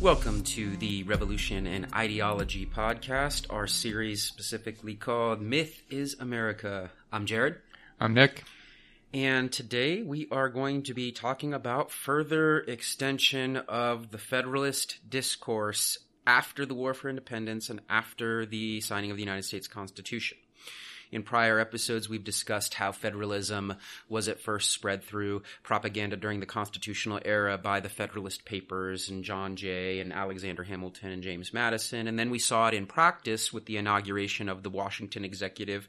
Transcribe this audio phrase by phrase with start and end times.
[0.00, 6.92] Welcome to the Revolution and Ideology podcast, our series specifically called Myth is America.
[7.12, 7.56] I'm Jared.
[7.98, 8.44] I'm Nick.
[9.12, 15.98] And today we are going to be talking about further extension of the Federalist discourse
[16.24, 20.38] after the War for Independence and after the signing of the United States Constitution.
[21.10, 23.74] In prior episodes, we've discussed how federalism
[24.08, 29.24] was at first spread through propaganda during the constitutional era by the Federalist Papers and
[29.24, 32.08] John Jay and Alexander Hamilton and James Madison.
[32.08, 35.88] And then we saw it in practice with the inauguration of the Washington Executive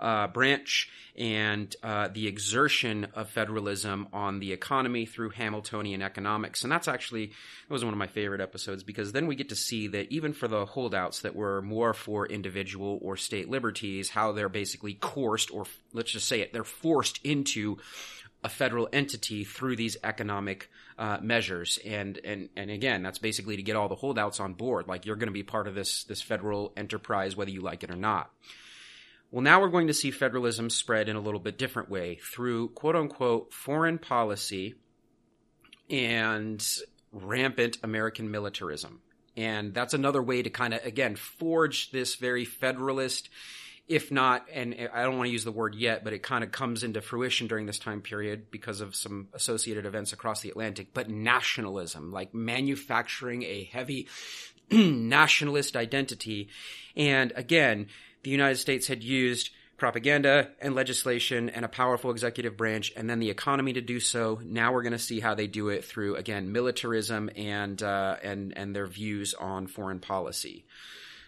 [0.00, 6.62] uh, branch and uh, the exertion of federalism on the economy through Hamiltonian economics.
[6.62, 9.56] And that's actually, that was one of my favorite episodes because then we get to
[9.56, 14.32] see that even for the holdouts that were more for individual or state liberties, how
[14.32, 17.76] they're basically coerced or let's just say it, they're forced into
[18.44, 21.78] a federal entity through these economic uh, measures.
[21.84, 24.88] And, and, and again, that's basically to get all the holdouts on board.
[24.88, 27.90] Like you're going to be part of this, this federal enterprise, whether you like it
[27.90, 28.30] or not.
[29.32, 32.68] Well, now we're going to see federalism spread in a little bit different way through
[32.68, 34.74] quote unquote foreign policy
[35.88, 36.62] and
[37.12, 39.00] rampant American militarism.
[39.34, 43.30] And that's another way to kind of, again, forge this very federalist,
[43.88, 46.52] if not, and I don't want to use the word yet, but it kind of
[46.52, 50.88] comes into fruition during this time period because of some associated events across the Atlantic,
[50.92, 54.08] but nationalism, like manufacturing a heavy
[54.70, 56.50] nationalist identity.
[56.94, 57.86] And again,
[58.22, 63.18] the United States had used propaganda and legislation and a powerful executive branch and then
[63.18, 64.40] the economy to do so.
[64.44, 68.56] Now we're going to see how they do it through again militarism and uh, and
[68.56, 70.64] and their views on foreign policy.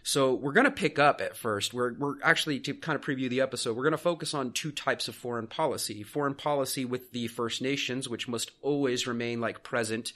[0.07, 1.73] So we're going to pick up at first.
[1.73, 3.75] We're we're actually to kind of preview the episode.
[3.75, 7.63] We're going to focus on two types of foreign policy: foreign policy with the First
[7.63, 10.13] Nations, which must always remain like present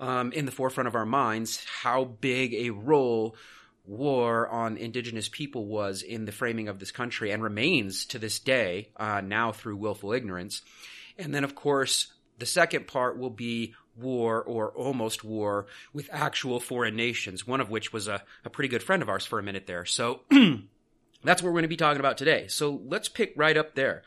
[0.00, 1.64] um, in the forefront of our minds.
[1.82, 3.36] How big a role
[3.88, 8.38] war on indigenous people was in the framing of this country and remains to this
[8.38, 10.62] day, uh, now through willful ignorance.
[11.16, 16.60] And then, of course, the second part will be war or almost war with actual
[16.60, 19.42] foreign nations, one of which was a, a pretty good friend of ours for a
[19.42, 19.84] minute there.
[19.84, 20.20] So
[21.24, 22.46] that's what we're going to be talking about today.
[22.46, 24.02] So let's pick right up there.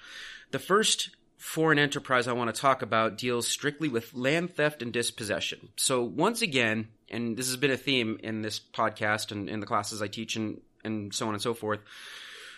[0.51, 1.09] The first
[1.41, 5.69] foreign enterprise I want to talk about deals strictly with land theft and dispossession.
[5.75, 9.65] So once again, and this has been a theme in this podcast and in the
[9.65, 11.79] classes I teach and, and so on and so forth.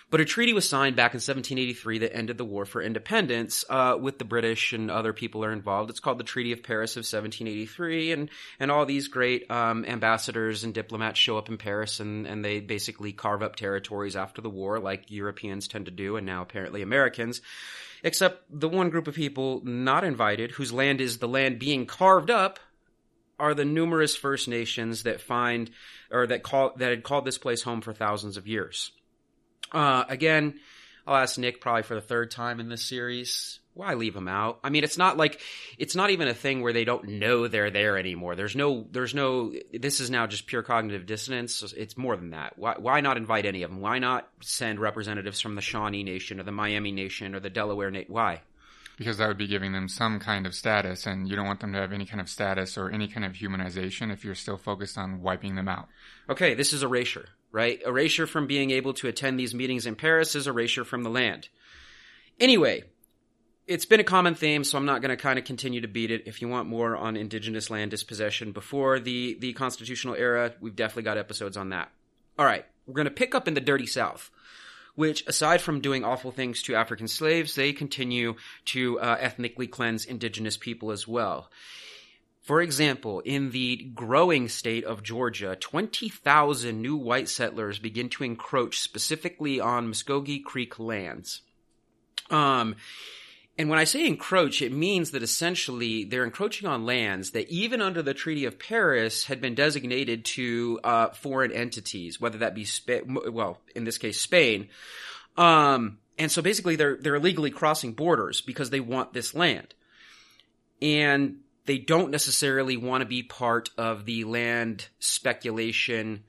[0.09, 3.97] But a treaty was signed back in 1783 that ended the war for independence uh,
[3.99, 5.89] with the British and other people are involved.
[5.89, 8.29] It's called the Treaty of Paris of 1783, and
[8.59, 12.59] and all these great um, ambassadors and diplomats show up in Paris and and they
[12.59, 16.81] basically carve up territories after the war, like Europeans tend to do, and now apparently
[16.81, 17.41] Americans.
[18.03, 22.29] Except the one group of people not invited, whose land is the land being carved
[22.29, 22.59] up
[23.39, 25.71] are the numerous First Nations that find
[26.11, 28.91] or that call that had called this place home for thousands of years.
[29.71, 30.59] Uh, again,
[31.07, 33.59] I'll ask Nick probably for the third time in this series.
[33.75, 34.59] Why leave them out?
[34.63, 35.39] I mean, it's not like
[35.77, 38.35] it's not even a thing where they don't know they're there anymore.
[38.35, 39.51] There's no, there's no.
[39.73, 41.73] This is now just pure cognitive dissonance.
[41.75, 42.57] It's more than that.
[42.57, 43.81] Why, why not invite any of them?
[43.81, 47.89] Why not send representatives from the Shawnee Nation or the Miami Nation or the Delaware
[47.89, 48.13] Nation?
[48.13, 48.41] Why?
[48.97, 51.73] because that would be giving them some kind of status, and you don't want them
[51.73, 54.97] to have any kind of status or any kind of humanization if you're still focused
[54.97, 55.87] on wiping them out.
[56.29, 57.81] Okay, this is erasure, right?
[57.85, 61.49] Erasure from being able to attend these meetings in Paris is erasure from the land.
[62.39, 62.83] Anyway,
[63.67, 66.11] it's been a common theme, so I'm not going to kind of continue to beat
[66.11, 66.23] it.
[66.25, 71.03] If you want more on indigenous land dispossession before the, the constitutional era, we've definitely
[71.03, 71.91] got episodes on that.
[72.37, 74.31] All right, we're going to pick up in the dirty South
[74.95, 78.35] which, aside from doing awful things to African slaves, they continue
[78.65, 81.49] to uh, ethnically cleanse indigenous people as well.
[82.41, 88.79] For example, in the growing state of Georgia, 20,000 new white settlers begin to encroach
[88.79, 91.41] specifically on Muskogee Creek lands.
[92.29, 92.75] Um,
[93.57, 97.81] and when I say encroach, it means that essentially they're encroaching on lands that even
[97.81, 102.65] under the Treaty of Paris had been designated to uh, foreign entities, whether that be
[103.05, 104.69] well, in this case, Spain.
[105.37, 109.75] Um, and so basically they're, they're illegally crossing borders because they want this land.
[110.81, 116.23] And they don't necessarily want to be part of the land speculation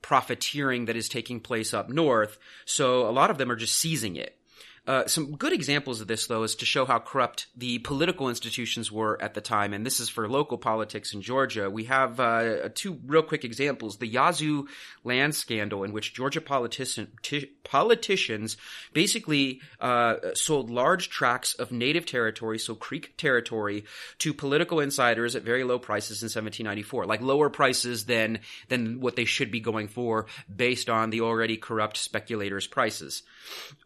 [0.00, 2.38] profiteering that is taking place up north.
[2.64, 4.38] So a lot of them are just seizing it.
[4.88, 8.90] Uh, some good examples of this, though, is to show how corrupt the political institutions
[8.90, 9.74] were at the time.
[9.74, 11.68] And this is for local politics in Georgia.
[11.68, 13.98] We have uh, two real quick examples.
[13.98, 14.66] The Yazoo
[15.04, 18.56] land scandal, in which Georgia politician, t- politicians
[18.94, 23.84] basically uh, sold large tracts of native territory, so Creek territory,
[24.20, 28.38] to political insiders at very low prices in 1794, like lower prices than
[28.68, 30.24] than what they should be going for
[30.54, 33.22] based on the already corrupt speculators' prices.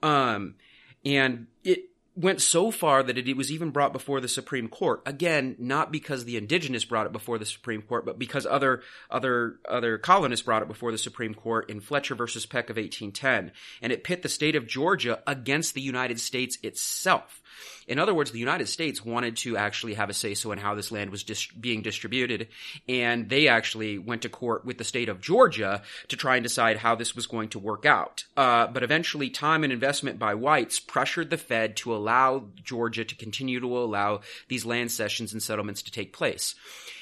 [0.01, 0.55] Um,
[1.05, 5.01] and it went so far that it was even brought before the Supreme Court.
[5.07, 9.57] Again, not because the indigenous brought it before the Supreme Court, but because other other
[9.69, 13.93] other colonists brought it before the Supreme Court in Fletcher versus Peck of 1810, and
[13.93, 17.42] it pit the state of Georgia against the United States itself.
[17.87, 20.75] In other words, the United States wanted to actually have a say so in how
[20.75, 22.49] this land was dis- being distributed,
[22.89, 26.79] and they actually went to court with the state of Georgia to try and decide
[26.79, 28.25] how this was going to work out.
[28.37, 33.15] Uh, but eventually, time and investment by whites pressured the Fed to allow Georgia to
[33.15, 36.55] continue to allow these land cessions and settlements to take place.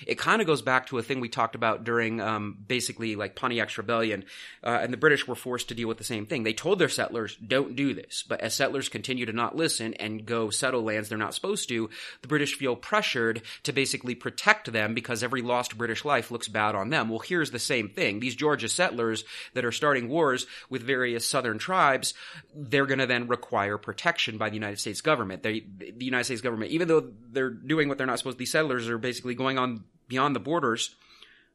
[0.07, 3.35] It kind of goes back to a thing we talked about during um, basically like
[3.35, 4.25] Pontiac's Rebellion,
[4.65, 6.43] uh, and the British were forced to deal with the same thing.
[6.43, 8.25] They told their settlers, don't do this.
[8.27, 11.91] But as settlers continue to not listen and go settle lands they're not supposed to,
[12.23, 16.75] the British feel pressured to basically protect them because every lost British life looks bad
[16.75, 17.09] on them.
[17.09, 18.21] Well, here's the same thing.
[18.21, 19.25] These Georgia settlers
[19.55, 22.15] that are starting wars with various southern tribes,
[22.55, 25.43] they're going to then require protection by the United States government.
[25.43, 28.53] They, the United States government, even though they're doing what they're not supposed to, these
[28.53, 30.95] settlers are basically going on beyond the borders,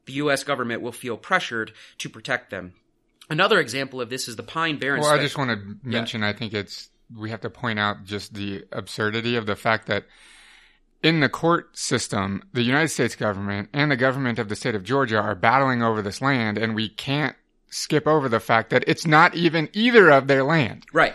[0.06, 0.44] the U.S.
[0.44, 2.74] government will feel pressured to protect them.
[3.30, 5.04] Another example of this is the Pine Barrens.
[5.04, 6.30] Well, I just want to mention, yeah.
[6.30, 10.06] I think it's we have to point out just the absurdity of the fact that
[11.04, 14.84] in the court system, the United States government and the government of the state of
[14.84, 17.36] Georgia are battling over this land, and we can't
[17.70, 20.86] skip over the fact that it's not even either of their land.
[20.94, 21.14] Right.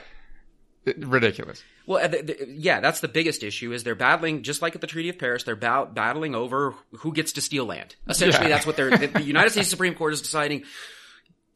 [0.97, 1.63] Ridiculous.
[1.87, 3.73] Well, the, the, yeah, that's the biggest issue.
[3.73, 5.43] Is they're battling just like at the Treaty of Paris.
[5.43, 7.97] They're ba- battling over who gets to steal land.
[8.09, 8.51] Essentially, yeah.
[8.51, 8.97] that's what they're.
[8.97, 10.63] The, the United States Supreme Court is deciding: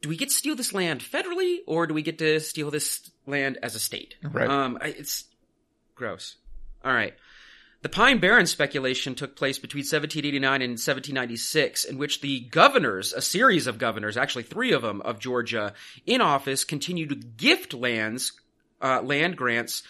[0.01, 3.09] do we get to steal this land federally, or do we get to steal this
[3.25, 4.15] land as a state?
[4.23, 4.49] Right.
[4.49, 5.25] Um, it's
[5.95, 6.35] gross.
[6.83, 7.13] All right.
[7.81, 13.21] The Pine Barrens speculation took place between 1789 and 1796, in which the governors, a
[13.21, 15.73] series of governors, actually three of them of Georgia,
[16.05, 18.33] in office, continued to gift lands,
[18.81, 19.83] uh, land grants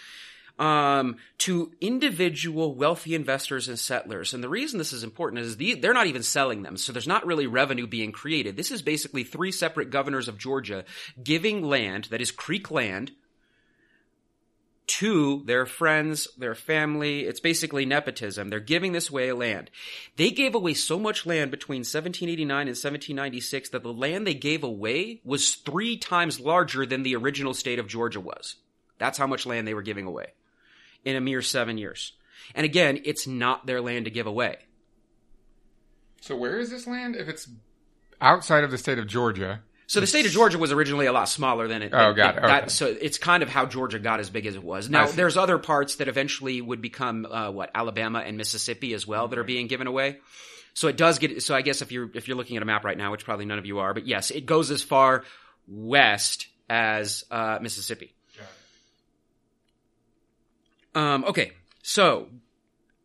[0.57, 4.33] um, to individual wealthy investors and settlers.
[4.33, 7.07] And the reason this is important is the, they're not even selling them, so there's
[7.07, 8.55] not really revenue being created.
[8.55, 10.85] This is basically three separate governors of Georgia
[11.21, 13.11] giving land that is Creek land
[14.87, 17.21] to their friends, their family.
[17.21, 18.49] It's basically nepotism.
[18.49, 19.71] They're giving this away land.
[20.15, 24.63] They gave away so much land between 1789 and 1796 that the land they gave
[24.63, 28.55] away was three times larger than the original state of Georgia was.
[28.99, 30.27] That's how much land they were giving away
[31.05, 32.13] in a mere seven years.
[32.53, 34.57] And again, it's not their land to give away.
[36.21, 37.15] So where is this land?
[37.15, 37.47] If it's
[38.21, 39.61] outside of the state of Georgia.
[39.87, 41.91] So the state of Georgia was originally a lot smaller than it.
[41.93, 42.43] Oh, got it.
[42.43, 42.67] Okay.
[42.69, 44.89] So it's kind of how Georgia got as big as it was.
[44.89, 49.27] Now there's other parts that eventually would become uh, what Alabama and Mississippi as well
[49.27, 50.17] that are being given away.
[50.73, 51.43] So it does get.
[51.43, 53.45] So I guess if you're if you're looking at a map right now, which probably
[53.45, 55.23] none of you are, but yes, it goes as far
[55.67, 58.14] west as uh, Mississippi.
[60.95, 61.51] Um, okay,
[61.83, 62.29] so,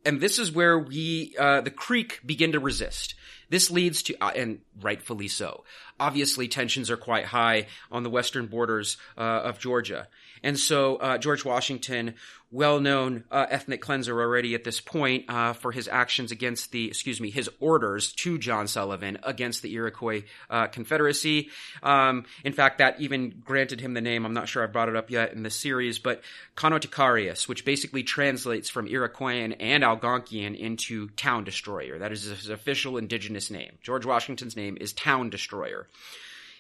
[0.07, 3.15] and this is where we, uh, the Creek begin to resist.
[3.51, 5.65] This leads to, uh, and rightfully so.
[5.99, 10.07] Obviously, tensions are quite high on the western borders uh, of Georgia.
[10.43, 12.15] And so uh, George Washington,
[12.51, 17.21] well-known uh, ethnic cleanser already at this point uh, for his actions against the, excuse
[17.21, 21.51] me, his orders to John Sullivan against the Iroquois uh, Confederacy.
[21.83, 24.27] Um, in fact, that even granted him the name.
[24.27, 26.23] I'm not sure I've brought it up yet in the series, but
[26.57, 31.99] Conotocaurius, which basically translates from Iroquoian and Algonquian into town destroyer.
[31.99, 33.73] That is his official indigenous name.
[33.83, 35.87] George Washington's name is town destroyer.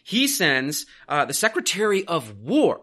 [0.03, 2.81] He sends uh, the Secretary of War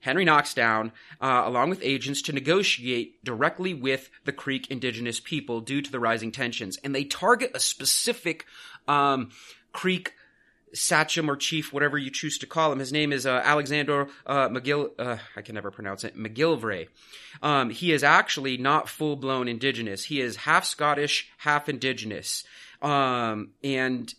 [0.00, 5.60] Henry Knox down, uh, along with agents, to negotiate directly with the Creek indigenous people
[5.60, 6.78] due to the rising tensions.
[6.82, 8.46] And they target a specific
[8.88, 9.30] um,
[9.72, 10.14] Creek
[10.72, 12.78] sachem or chief, whatever you choose to call him.
[12.78, 14.90] His name is uh, Alexander uh, McGill.
[14.98, 16.16] Uh, I can never pronounce it.
[16.16, 16.88] McGillivray.
[17.42, 20.04] Um, he is actually not full blown indigenous.
[20.04, 22.44] He is half Scottish, half indigenous.
[22.82, 24.12] Um, and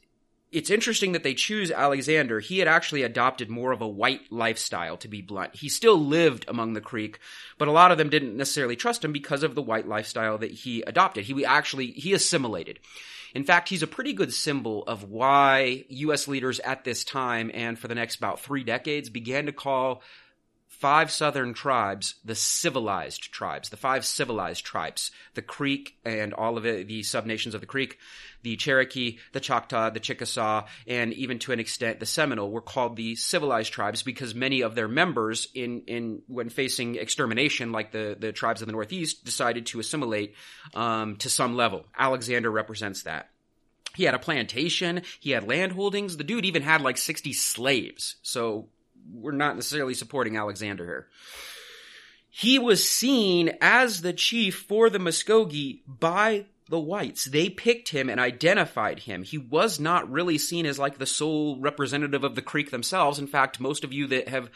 [0.52, 2.40] it's interesting that they choose Alexander.
[2.40, 5.56] He had actually adopted more of a white lifestyle, to be blunt.
[5.56, 7.20] He still lived among the Creek,
[7.58, 10.52] but a lot of them didn't necessarily trust him because of the white lifestyle that
[10.52, 11.24] he adopted.
[11.24, 12.80] He actually, he assimilated.
[13.34, 16.28] In fact, he's a pretty good symbol of why U.S.
[16.28, 20.02] leaders at this time and for the next about three decades began to call
[20.72, 26.66] five southern tribes, the civilized tribes, the five civilized tribes, the Creek and all of
[26.66, 28.00] it, the subnations of the Creek,
[28.42, 32.96] the Cherokee, the Choctaw, the Chickasaw, and even to an extent the Seminole were called
[32.96, 38.16] the civilized tribes because many of their members in, in when facing extermination, like the,
[38.18, 40.34] the tribes of the Northeast, decided to assimilate
[40.74, 41.86] um, to some level.
[41.96, 43.30] Alexander represents that.
[43.94, 45.02] He had a plantation.
[45.20, 46.16] He had land holdings.
[46.16, 48.16] The dude even had like 60 slaves.
[48.22, 48.70] So
[49.14, 51.08] we're not necessarily supporting Alexander here.
[52.30, 57.26] He was seen as the chief for the Muskogee by the whites.
[57.26, 59.24] They picked him and identified him.
[59.24, 63.20] He was not really seen as like the sole representative of the Creek themselves.
[63.20, 64.50] In fact, most of you that have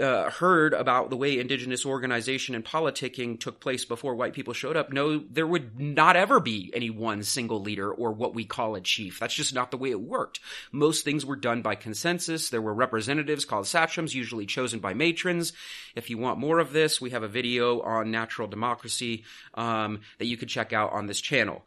[0.00, 4.76] uh, heard about the way indigenous organization and politicking took place before white people showed
[4.76, 8.74] up know there would not ever be any one single leader or what we call
[8.74, 9.18] a chief.
[9.18, 10.40] That's just not the way it worked.
[10.72, 12.50] Most things were done by consensus.
[12.50, 15.52] There were representatives called sachems, usually chosen by matrons.
[15.94, 20.26] If you want more of this, we have a video on natural democracy um, that
[20.26, 21.66] you could check out on this channel.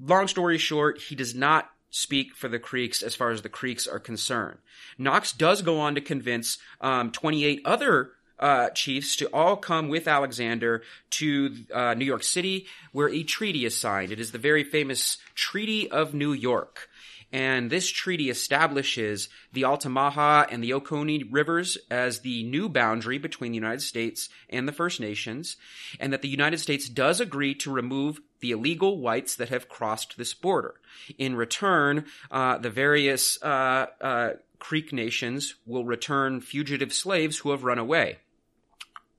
[0.00, 3.86] Long story short, he does not speak for the Creeks as far as the Creeks
[3.86, 4.58] are concerned.
[4.98, 10.08] Knox does go on to convince um, 28 other uh, chiefs to all come with
[10.08, 14.10] Alexander to uh, New York City, where a treaty is signed.
[14.10, 16.88] It is the very famous Treaty of New York.
[17.30, 23.52] And this treaty establishes the Altamaha and the Oconee rivers as the new boundary between
[23.52, 25.56] the United States and the First Nations,
[26.00, 30.18] and that the United States does agree to remove the illegal whites that have crossed
[30.18, 30.74] this border.
[31.16, 37.64] In return, uh, the various uh, uh, Creek nations will return fugitive slaves who have
[37.64, 38.18] run away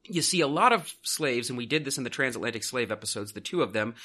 [0.06, 3.32] you see a lot of slaves, and we did this in the transatlantic slave episodes,
[3.32, 3.96] the two of them,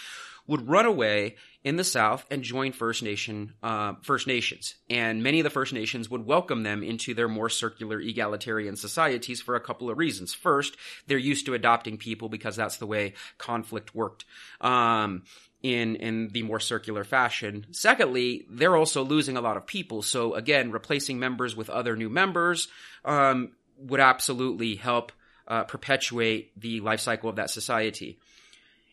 [0.49, 5.39] would run away in the South and join First Nation uh, First Nations, and many
[5.39, 9.61] of the First Nations would welcome them into their more circular egalitarian societies for a
[9.61, 10.35] couple of reasons.
[10.35, 10.77] First,
[11.07, 14.25] they're used to adopting people because that's the way conflict worked.
[14.61, 15.23] Um,
[15.63, 17.67] in in the more circular fashion.
[17.73, 20.03] Secondly, they're also losing a lot of people.
[20.03, 22.69] So again, replacing members with other new members
[23.05, 25.13] um, would absolutely help
[25.49, 28.19] uh, perpetuate the life cycle of that society.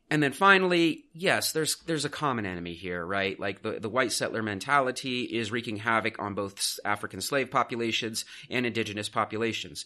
[0.10, 3.40] And then finally, yes, there's there's a common enemy here, right?
[3.40, 8.68] Like the, the white settler mentality is wreaking havoc on both African slave populations and
[8.68, 9.86] indigenous populations.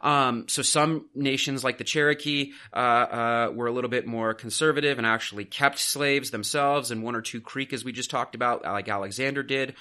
[0.00, 4.98] Um, so some nations, like the Cherokee, uh, uh, were a little bit more conservative
[4.98, 8.62] and actually kept slaves themselves, and one or two Creek, as we just talked about,
[8.62, 9.74] like Alexander did.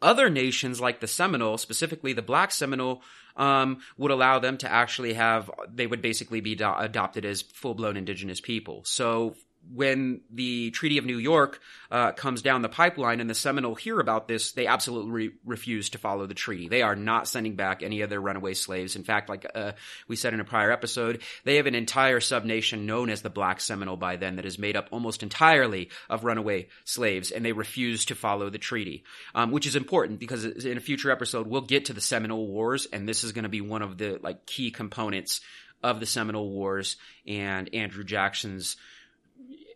[0.00, 3.02] Other nations, like the Seminole, specifically the Black Seminole,
[3.36, 7.74] um, would allow them to actually have, they would basically be do- adopted as full
[7.74, 8.82] blown indigenous people.
[8.84, 9.34] So
[9.72, 14.00] when the Treaty of New York uh, comes down the pipeline and the Seminole hear
[14.00, 16.68] about this, they absolutely re- refuse to follow the treaty.
[16.68, 18.96] They are not sending back any of their runaway slaves.
[18.96, 19.72] In fact, like uh,
[20.08, 23.60] we said in a prior episode, they have an entire subnation known as the Black
[23.60, 28.04] Seminole by then that is made up almost entirely of runaway slaves, and they refuse
[28.06, 29.04] to follow the treaty,
[29.34, 32.86] um, which is important because in a future episode we'll get to the Seminole Wars,
[32.92, 35.40] and this is going to be one of the like key components
[35.82, 38.76] of the Seminole Wars and Andrew Jackson's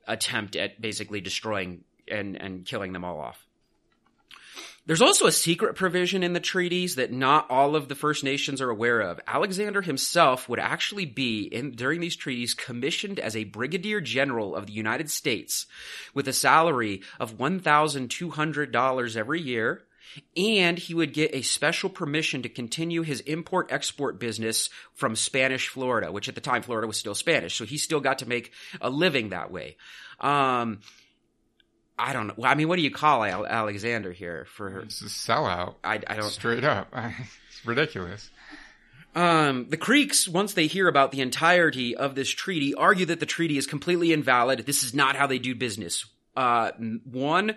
[0.08, 3.44] attempt at basically destroying and, and killing them all off.
[4.86, 8.62] There's also a secret provision in the treaties that not all of the First Nations
[8.62, 9.20] are aware of.
[9.26, 14.66] Alexander himself would actually be, in, during these treaties, commissioned as a brigadier general of
[14.66, 15.66] the United States
[16.14, 19.82] with a salary of $1,200 every year
[20.36, 25.68] and he would get a special permission to continue his import export business from Spanish
[25.68, 27.56] Florida, which at the time Florida was still Spanish.
[27.56, 29.76] So he still got to make a living that way.
[30.20, 30.80] Um,
[31.98, 32.44] I don't know.
[32.44, 34.80] I mean, what do you call Alexander here for?
[34.80, 35.76] It's a sellout.
[35.82, 36.88] I, I don't straight up.
[36.94, 38.30] it's ridiculous.
[39.14, 43.26] Um, the Creeks, once they hear about the entirety of this treaty, argue that the
[43.26, 44.64] treaty is completely invalid.
[44.64, 46.04] This is not how they do business
[46.38, 46.70] uh,
[47.02, 47.56] one,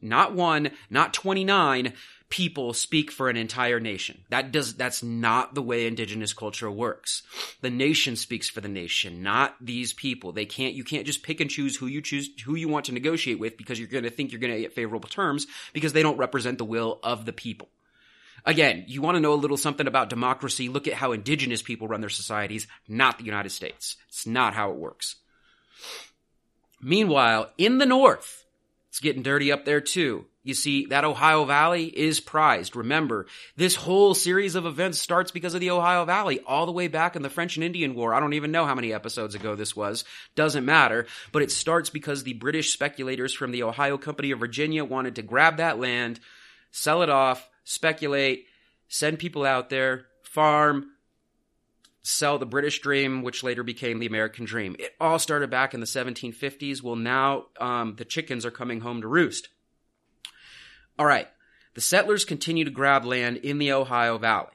[0.00, 1.94] not one, not 29
[2.28, 4.22] people speak for an entire nation.
[4.28, 7.24] That does, that's not the way indigenous culture works.
[7.60, 10.30] The nation speaks for the nation, not these people.
[10.30, 12.92] They can't, you can't just pick and choose who you choose, who you want to
[12.92, 16.04] negotiate with because you're going to think you're going to get favorable terms because they
[16.04, 17.68] don't represent the will of the people.
[18.44, 21.88] Again, you want to know a little something about democracy, look at how indigenous people
[21.88, 23.96] run their societies, not the United States.
[24.08, 25.16] It's not how it works.
[26.80, 28.44] Meanwhile, in the north,
[28.88, 30.26] it's getting dirty up there too.
[30.42, 32.74] You see, that Ohio Valley is prized.
[32.74, 36.88] Remember, this whole series of events starts because of the Ohio Valley, all the way
[36.88, 38.14] back in the French and Indian War.
[38.14, 40.04] I don't even know how many episodes ago this was.
[40.36, 41.06] Doesn't matter.
[41.30, 45.22] But it starts because the British speculators from the Ohio Company of Virginia wanted to
[45.22, 46.20] grab that land,
[46.70, 48.46] sell it off, speculate,
[48.88, 50.86] send people out there, farm,
[52.02, 54.76] sell the British dream, which later became the American dream.
[54.78, 56.82] It all started back in the 1750s.
[56.82, 59.48] Well, now um, the chickens are coming home to roost.
[60.98, 61.28] All right.
[61.74, 64.48] The settlers continue to grab land in the Ohio Valley.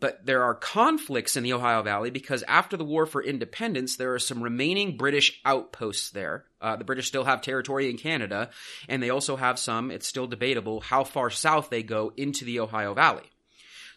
[0.00, 4.14] But there are conflicts in the Ohio Valley because after the War for Independence, there
[4.14, 6.44] are some remaining British outposts there.
[6.60, 8.50] Uh, the British still have territory in Canada,
[8.88, 12.58] and they also have some, it's still debatable, how far south they go into the
[12.58, 13.30] Ohio Valley.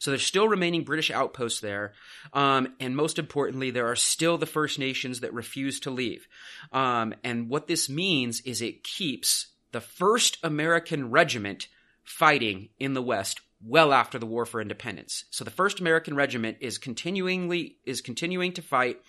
[0.06, 1.94] So there's still remaining British outposts there.
[2.32, 6.28] Um, and most importantly, there are still the First Nations that refuse to leave.
[6.72, 11.70] Um, and what this means is it keeps the first American regiment
[12.04, 15.26] fighting in the West well after the War for Independence.
[15.32, 19.00] So the First American Regiment is continuingly is continuing to fight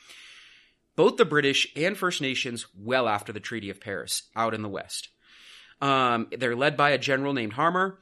[0.96, 4.70] both the British and First Nations well after the Treaty of Paris out in the
[4.70, 5.10] West.
[5.82, 7.98] Um, they're led by a general named Harmar,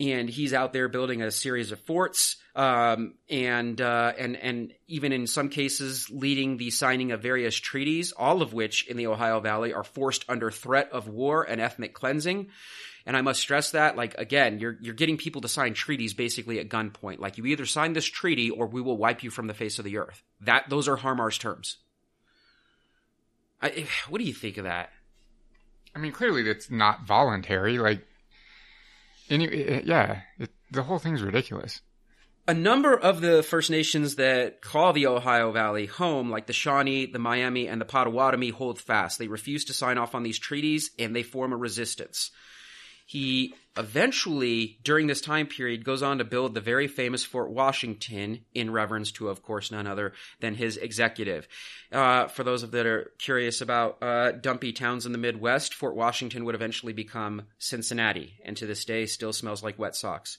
[0.00, 5.12] and he's out there building a series of forts, um, and uh, and and even
[5.12, 9.40] in some cases leading the signing of various treaties, all of which in the Ohio
[9.40, 12.48] Valley are forced under threat of war and ethnic cleansing.
[13.06, 16.60] And I must stress that, like, again, you're, you're getting people to sign treaties basically
[16.60, 17.20] at gunpoint.
[17.20, 19.86] Like, you either sign this treaty or we will wipe you from the face of
[19.86, 20.22] the earth.
[20.42, 21.78] That, those are Harmar's terms.
[23.62, 24.90] I, what do you think of that?
[25.94, 27.78] I mean, clearly that's not voluntary.
[27.78, 28.06] Like,
[29.30, 31.80] any, eh, eh, yeah, it, the whole thing's ridiculous.
[32.46, 37.04] A number of the First Nations that call the Ohio Valley home, like the Shawnee,
[37.04, 39.18] the Miami, and the Potawatomi, hold fast.
[39.18, 42.30] They refuse to sign off on these treaties and they form a resistance.
[43.08, 48.44] He eventually, during this time period, goes on to build the very famous Fort Washington
[48.52, 51.48] in reverence to, of course, none other than his executive.
[51.90, 55.96] Uh, for those of that are curious about uh, dumpy towns in the Midwest, Fort
[55.96, 60.36] Washington would eventually become Cincinnati, and to this day still smells like wet socks.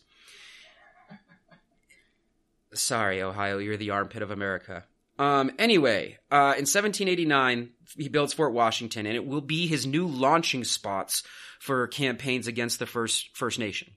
[2.75, 4.85] Sorry, Ohio, you're the armpit of America.
[5.19, 10.07] Um, anyway, uh, in 1789, he builds Fort Washington, and it will be his new
[10.07, 11.23] launching spots
[11.59, 13.91] for campaigns against the First First Nation.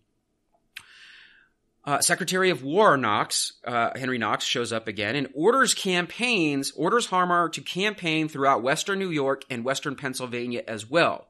[1.84, 7.06] Uh, Secretary of War Knox, uh, Henry Knox, shows up again and orders campaigns, orders
[7.06, 11.26] Harmar to campaign throughout Western New York and Western Pennsylvania as well.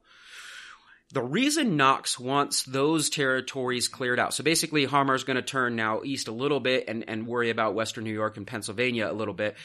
[1.13, 6.01] The reason Knox wants those territories cleared out, so basically Harmar's going to turn now
[6.03, 9.35] east a little bit and, and worry about Western New York and Pennsylvania a little
[9.35, 9.57] bit.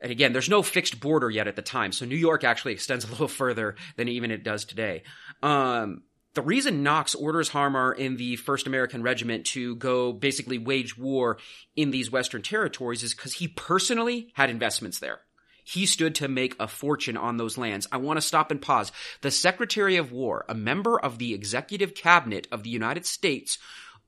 [0.00, 3.04] And again, there's no fixed border yet at the time, so New York actually extends
[3.08, 5.02] a little further than even it does today.
[5.42, 6.04] Um,
[6.34, 11.38] the reason Knox orders Harmar in the First American Regiment to go basically wage war
[11.74, 15.20] in these Western territories is because he personally had investments there.
[15.64, 17.88] He stood to make a fortune on those lands.
[17.90, 18.92] I want to stop and pause.
[19.22, 23.58] The Secretary of War, a member of the Executive Cabinet of the United States,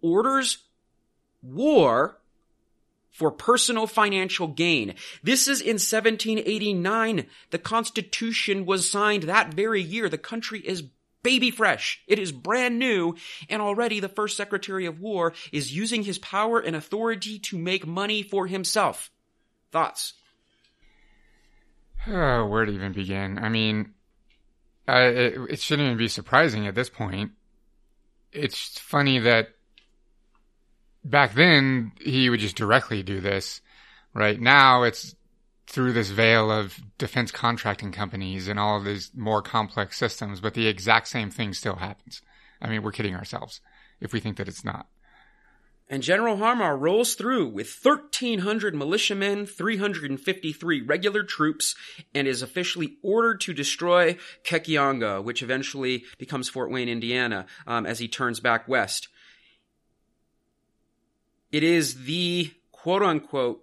[0.02, 0.58] orders
[1.42, 2.18] war
[3.10, 4.94] for personal financial gain.
[5.22, 7.26] This is in 1789.
[7.50, 10.10] The Constitution was signed that very year.
[10.10, 10.84] The country is
[11.22, 12.02] baby fresh.
[12.06, 13.16] It is brand new.
[13.48, 17.86] And already the first Secretary of War is using his power and authority to make
[17.86, 19.10] money for himself.
[19.72, 20.12] Thoughts?
[22.08, 23.38] Oh, where to even begin?
[23.38, 23.94] I mean,
[24.88, 27.32] uh, it, it shouldn't even be surprising at this point.
[28.32, 29.48] It's funny that
[31.04, 33.60] back then he would just directly do this.
[34.14, 35.14] Right now it's
[35.66, 40.54] through this veil of defense contracting companies and all of these more complex systems, but
[40.54, 42.22] the exact same thing still happens.
[42.60, 43.60] I mean, we're kidding ourselves
[44.00, 44.86] if we think that it's not.
[45.88, 51.76] And General Harmar rolls through with 1,300 militiamen, 353 regular troops,
[52.12, 58.00] and is officially ordered to destroy Kekionga, which eventually becomes Fort Wayne, Indiana, um, as
[58.00, 59.08] he turns back west.
[61.52, 63.62] It is the quote unquote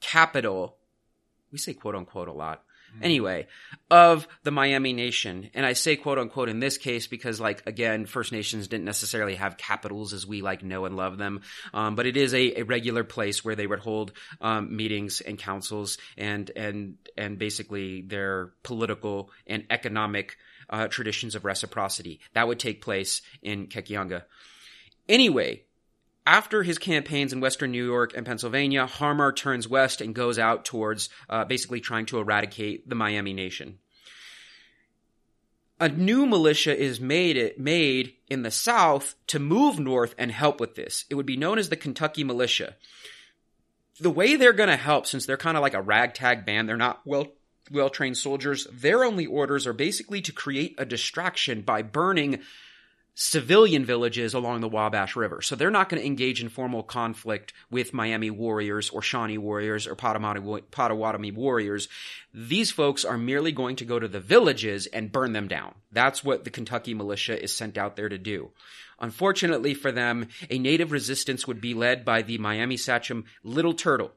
[0.00, 0.76] capital.
[1.52, 2.64] We say quote unquote a lot.
[2.98, 3.04] Mm.
[3.04, 3.46] Anyway,
[3.90, 5.50] of the Miami Nation.
[5.54, 9.34] And I say quote unquote in this case because, like, again, First Nations didn't necessarily
[9.36, 11.42] have capitals as we like know and love them.
[11.74, 15.38] Um, but it is a, a, regular place where they would hold um, meetings and
[15.38, 20.36] councils and, and, and basically their political and economic
[20.70, 22.20] uh, traditions of reciprocity.
[22.34, 24.22] That would take place in Kekionga.
[25.08, 25.64] Anyway,
[26.26, 30.64] after his campaigns in western New York and Pennsylvania, Harmar turns west and goes out
[30.64, 33.78] towards uh, basically trying to eradicate the Miami Nation.
[35.80, 40.76] A new militia is made made in the South to move north and help with
[40.76, 41.06] this.
[41.10, 42.76] It would be known as the Kentucky Militia.
[43.98, 46.76] The way they're going to help, since they're kind of like a ragtag band, they're
[46.76, 47.32] not well
[47.70, 48.68] well trained soldiers.
[48.72, 52.40] Their only orders are basically to create a distraction by burning
[53.14, 55.42] civilian villages along the Wabash River.
[55.42, 59.86] So they're not going to engage in formal conflict with Miami warriors or Shawnee warriors
[59.86, 61.88] or Potawatomi warriors.
[62.32, 65.74] These folks are merely going to go to the villages and burn them down.
[65.90, 68.50] That's what the Kentucky militia is sent out there to do.
[68.98, 74.12] Unfortunately for them, a native resistance would be led by the Miami sachem Little Turtle,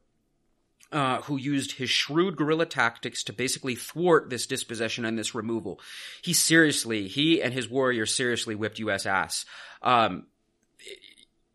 [0.91, 5.79] uh, who used his shrewd guerrilla tactics to basically thwart this dispossession and this removal.
[6.21, 9.05] He seriously, he and his warriors seriously whipped U.S.
[9.05, 9.45] ass.
[9.81, 10.27] Um,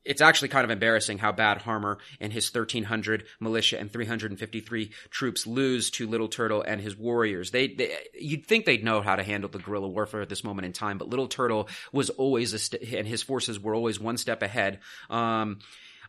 [0.05, 5.47] it's actually kind of embarrassing how bad Harmar and his 1300 militia and 353 troops
[5.47, 7.51] lose to Little Turtle and his warriors.
[7.51, 10.67] They, they, you'd think they'd know how to handle the guerrilla warfare at this moment
[10.67, 14.43] in time, but Little Turtle was always st- and his forces were always one step
[14.43, 14.81] ahead.
[15.11, 15.59] Um,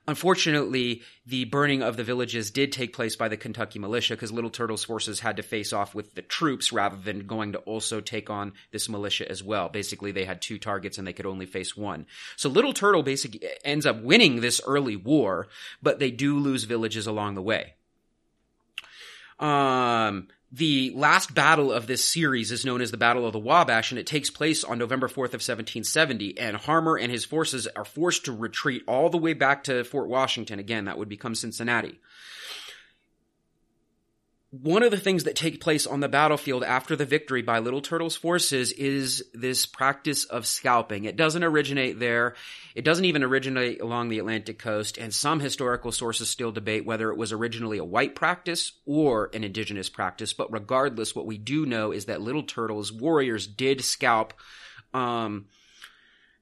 [0.07, 4.49] Unfortunately, the burning of the villages did take place by the Kentucky militia because Little
[4.49, 8.29] Turtle's forces had to face off with the troops rather than going to also take
[8.29, 9.69] on this militia as well.
[9.69, 12.07] Basically, they had two targets and they could only face one.
[12.35, 15.47] So Little Turtle basically ends up winning this early war,
[15.83, 17.75] but they do lose villages along the way.
[19.39, 23.91] Um, the last battle of this series is known as the Battle of the Wabash,
[23.91, 26.37] and it takes place on November 4th of 1770.
[26.37, 30.09] And Harmar and his forces are forced to retreat all the way back to Fort
[30.09, 30.59] Washington.
[30.59, 31.99] Again, that would become Cincinnati
[34.51, 37.79] one of the things that take place on the battlefield after the victory by Little
[37.79, 41.05] Turtle's forces is this practice of scalping.
[41.05, 42.35] It doesn't originate there.
[42.75, 47.09] It doesn't even originate along the Atlantic coast, and some historical sources still debate whether
[47.11, 50.33] it was originally a white practice or an indigenous practice.
[50.33, 54.33] But regardless, what we do know is that Little Turtle's warriors did scalp
[54.93, 55.45] um,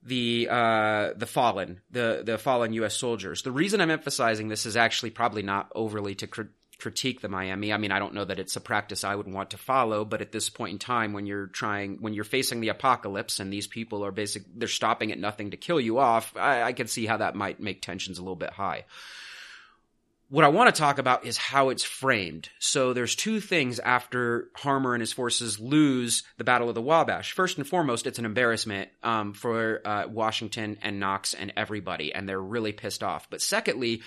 [0.01, 2.95] the uh, the fallen, the the fallen U.S.
[2.95, 3.43] soldiers.
[3.43, 6.41] The reason I'm emphasizing this is actually probably not overly to cr-
[6.79, 7.73] critique the Miami.
[7.73, 10.21] I mean, I don't know that it's a practice I would want to follow, but
[10.21, 13.67] at this point in time, when you're trying, when you're facing the apocalypse and these
[13.67, 17.05] people are basic, they're stopping at nothing to kill you off, I, I can see
[17.05, 18.85] how that might make tensions a little bit high.
[20.31, 22.49] What I want to talk about is how it's framed.
[22.59, 27.31] So there's two things after Harmar and his forces lose the Battle of the Wabash.
[27.31, 32.29] First and foremost, it's an embarrassment um, for uh, Washington and Knox and everybody, and
[32.29, 33.27] they're really pissed off.
[33.27, 34.03] But secondly,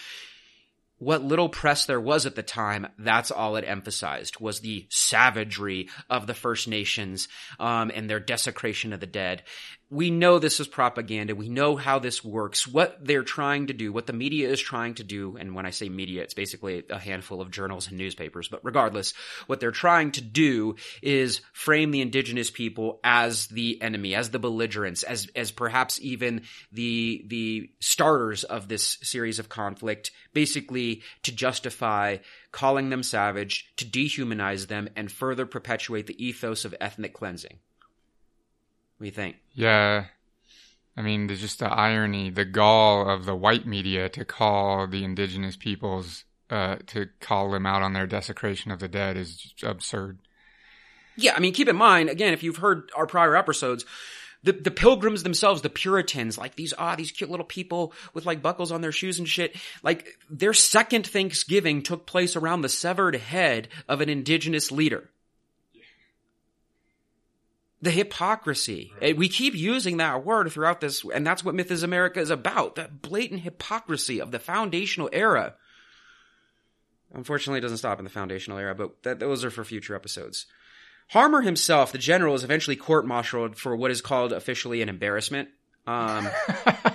[1.02, 5.88] what little press there was at the time, that's all it emphasized was the savagery
[6.08, 7.26] of the First Nations
[7.58, 9.42] um, and their desecration of the dead
[9.92, 11.34] we know this is propaganda.
[11.34, 14.94] We know how this works, what they're trying to do, what the media is trying
[14.94, 15.36] to do.
[15.36, 18.48] And when I say media, it's basically a handful of journals and newspapers.
[18.48, 19.12] But regardless,
[19.48, 24.38] what they're trying to do is frame the indigenous people as the enemy, as the
[24.38, 31.32] belligerents, as, as perhaps even the, the starters of this series of conflict, basically to
[31.32, 32.16] justify
[32.50, 37.58] calling them savage, to dehumanize them, and further perpetuate the ethos of ethnic cleansing.
[39.02, 39.38] What do you think?
[39.52, 40.04] Yeah.
[40.96, 45.02] I mean, there's just the irony, the gall of the white media to call the
[45.02, 49.64] indigenous peoples, uh, to call them out on their desecration of the dead is just
[49.64, 50.20] absurd.
[51.16, 53.84] Yeah, I mean, keep in mind, again, if you've heard our prior episodes,
[54.44, 58.40] the, the pilgrims themselves, the Puritans, like these, ah, these cute little people with like
[58.40, 63.16] buckles on their shoes and shit, like their second Thanksgiving took place around the severed
[63.16, 65.10] head of an indigenous leader
[67.82, 68.92] the hypocrisy.
[69.02, 69.16] Right.
[69.16, 72.76] We keep using that word throughout this, and that's what Myth is America is about.
[72.76, 75.56] That blatant hypocrisy of the foundational era.
[77.12, 80.46] Unfortunately, it doesn't stop in the foundational era, but that, those are for future episodes.
[81.08, 85.50] Harmar himself, the general, is eventually court-martialed for what is called officially an embarrassment.
[85.86, 86.28] Um,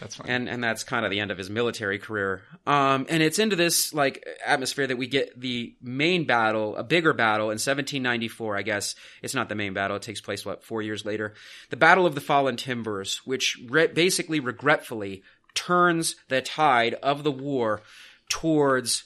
[0.00, 0.28] That's fine.
[0.28, 2.42] And and that's kind of the end of his military career.
[2.66, 7.12] Um, and it's into this like atmosphere that we get the main battle, a bigger
[7.12, 8.56] battle in 1794.
[8.56, 9.96] I guess it's not the main battle.
[9.96, 11.34] It takes place what four years later.
[11.70, 15.22] The Battle of the Fallen Timbers, which re- basically regretfully
[15.54, 17.82] turns the tide of the war
[18.28, 19.04] towards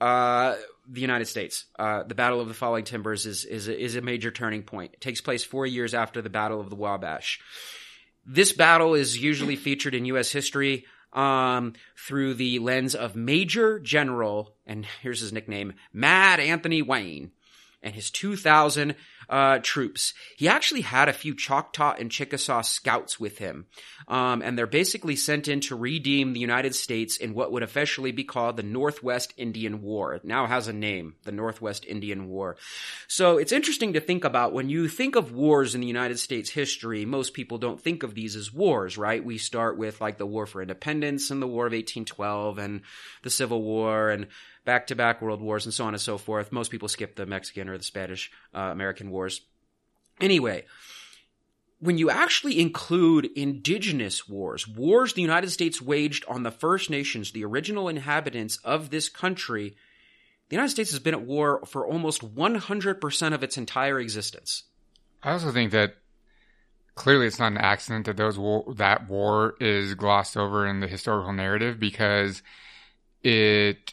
[0.00, 0.56] uh,
[0.88, 1.66] the United States.
[1.78, 4.94] Uh, the Battle of the Fallen Timbers is is is a major turning point.
[4.94, 7.40] It takes place four years after the Battle of the Wabash.
[8.26, 10.32] This battle is usually featured in U.S.
[10.32, 17.30] history um, through the lens of Major General, and here's his nickname, Mad Anthony Wayne,
[17.82, 18.96] and his 2,000
[19.28, 20.14] uh, troops.
[20.36, 23.66] He actually had a few Choctaw and Chickasaw scouts with him.
[24.08, 28.12] Um, and they're basically sent in to redeem the United States in what would officially
[28.12, 30.14] be called the Northwest Indian War.
[30.14, 32.56] It now has a name, the Northwest Indian War.
[33.08, 36.50] So it's interesting to think about when you think of wars in the United States
[36.50, 39.24] history, most people don't think of these as wars, right?
[39.24, 42.82] We start with like the War for Independence and the War of 1812 and
[43.22, 44.28] the Civil War and
[44.66, 46.52] back to back world wars and so on and so forth.
[46.52, 49.40] Most people skip the Mexican or the Spanish uh, American wars.
[50.20, 50.66] Anyway,
[51.78, 57.32] when you actually include indigenous wars, wars the United States waged on the First Nations,
[57.32, 59.76] the original inhabitants of this country,
[60.48, 64.64] the United States has been at war for almost 100% of its entire existence.
[65.22, 65.96] I also think that
[66.94, 70.88] clearly it's not an accident that those war, that war is glossed over in the
[70.88, 72.42] historical narrative because
[73.22, 73.92] it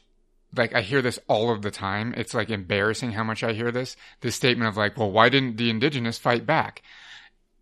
[0.56, 2.13] like I hear this all of the time.
[2.18, 3.96] It's like embarrassing how much I hear this.
[4.22, 6.84] This statement of like, well, why didn't the indigenous fight back?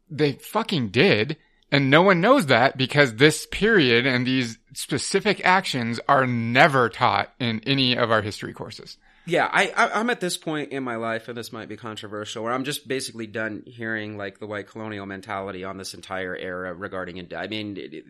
[0.10, 1.38] They fucking did.
[1.72, 7.34] And no one knows that because this period and these specific actions are never taught
[7.40, 8.98] in any of our history courses.
[9.26, 12.44] Yeah, I, I am at this point in my life, and this might be controversial,
[12.44, 16.74] where I'm just basically done hearing like the white colonial mentality on this entire era
[16.74, 17.34] regarding.
[17.34, 18.06] I mean, it, it,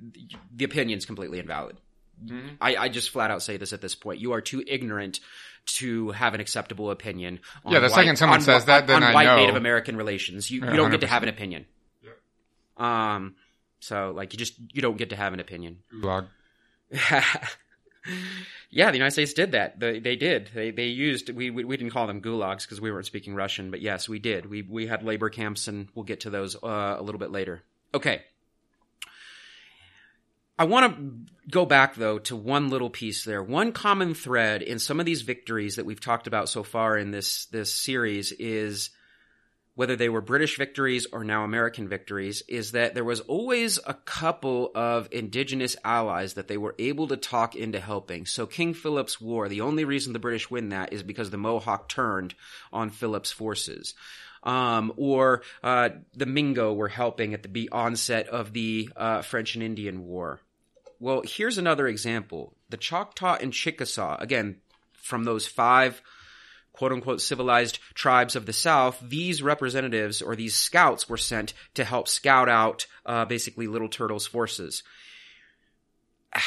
[0.55, 1.77] the opinion's completely invalid.
[2.23, 2.55] Mm-hmm.
[2.59, 4.19] I, I just flat out say this at this point.
[4.19, 5.19] You are too ignorant
[5.65, 7.39] to have an acceptable opinion.
[7.65, 9.37] yeah, the white, second someone on, says that, then on I white know.
[9.37, 11.65] Native American relations, you, you don't get to have an opinion.
[12.77, 13.35] Um,
[13.79, 15.79] so like you just you don't get to have an opinion.
[15.93, 16.27] Gulag.
[18.69, 19.79] yeah, the United States did that.
[19.79, 20.49] They, they did.
[20.53, 23.71] They they used we we, we didn't call them gulags because we weren't speaking Russian,
[23.71, 24.49] but yes, we did.
[24.49, 27.63] We we had labor camps, and we'll get to those uh, a little bit later.
[27.93, 28.23] Okay.
[30.61, 33.41] I want to go back though to one little piece there.
[33.41, 37.09] One common thread in some of these victories that we've talked about so far in
[37.09, 38.91] this this series is
[39.73, 43.95] whether they were British victories or now American victories, is that there was always a
[43.95, 48.27] couple of indigenous allies that they were able to talk into helping.
[48.27, 51.89] So King Philip's War, the only reason the British win that is because the Mohawk
[51.89, 52.35] turned
[52.71, 53.95] on Philip's forces.
[54.43, 59.63] Um, or uh, the Mingo were helping at the onset of the uh, French and
[59.63, 60.39] Indian War.
[61.01, 62.53] Well, here's another example.
[62.69, 64.57] The Choctaw and Chickasaw, again,
[64.93, 65.99] from those five
[66.73, 71.83] quote unquote civilized tribes of the South, these representatives or these scouts were sent to
[71.83, 74.83] help scout out uh, basically Little Turtle's forces.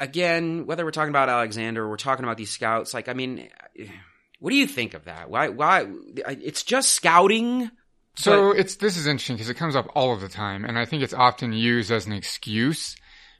[0.00, 3.50] Again, whether we're talking about Alexander or we're talking about these scouts, like, I mean,
[4.38, 5.28] what do you think of that?
[5.28, 5.86] Why, why,
[6.16, 7.70] it's just scouting.
[8.16, 10.64] So but- it's, this is interesting because it comes up all of the time.
[10.64, 12.96] And I think it's often used as an excuse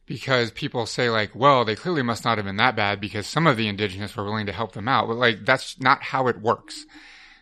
[0.06, 3.46] because people say like, well, they clearly must not have been that bad because some
[3.46, 5.08] of the indigenous were willing to help them out.
[5.08, 6.84] But like, that's not how it works.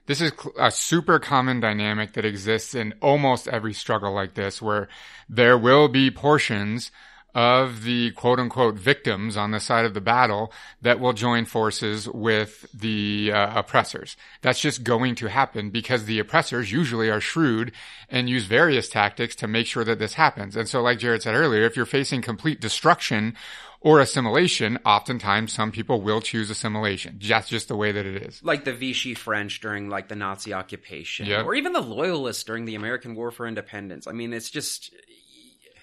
[0.07, 4.89] This is a super common dynamic that exists in almost every struggle like this where
[5.29, 6.91] there will be portions
[7.35, 12.09] of the quote unquote victims on the side of the battle that will join forces
[12.09, 14.17] with the uh, oppressors.
[14.43, 17.73] That's just going to happen because the oppressors usually are shrewd
[18.09, 20.57] and use various tactics to make sure that this happens.
[20.57, 23.35] And so like Jared said earlier, if you're facing complete destruction
[23.81, 27.19] or assimilation, oftentimes some people will choose assimilation.
[27.21, 28.43] That's just the way that it is.
[28.43, 31.45] Like the Vichy French during like the Nazi occupation, yep.
[31.45, 34.07] or even the Loyalists during the American War for Independence.
[34.07, 34.95] I mean, it's just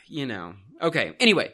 [0.08, 0.54] you know.
[0.82, 1.54] Okay, anyway.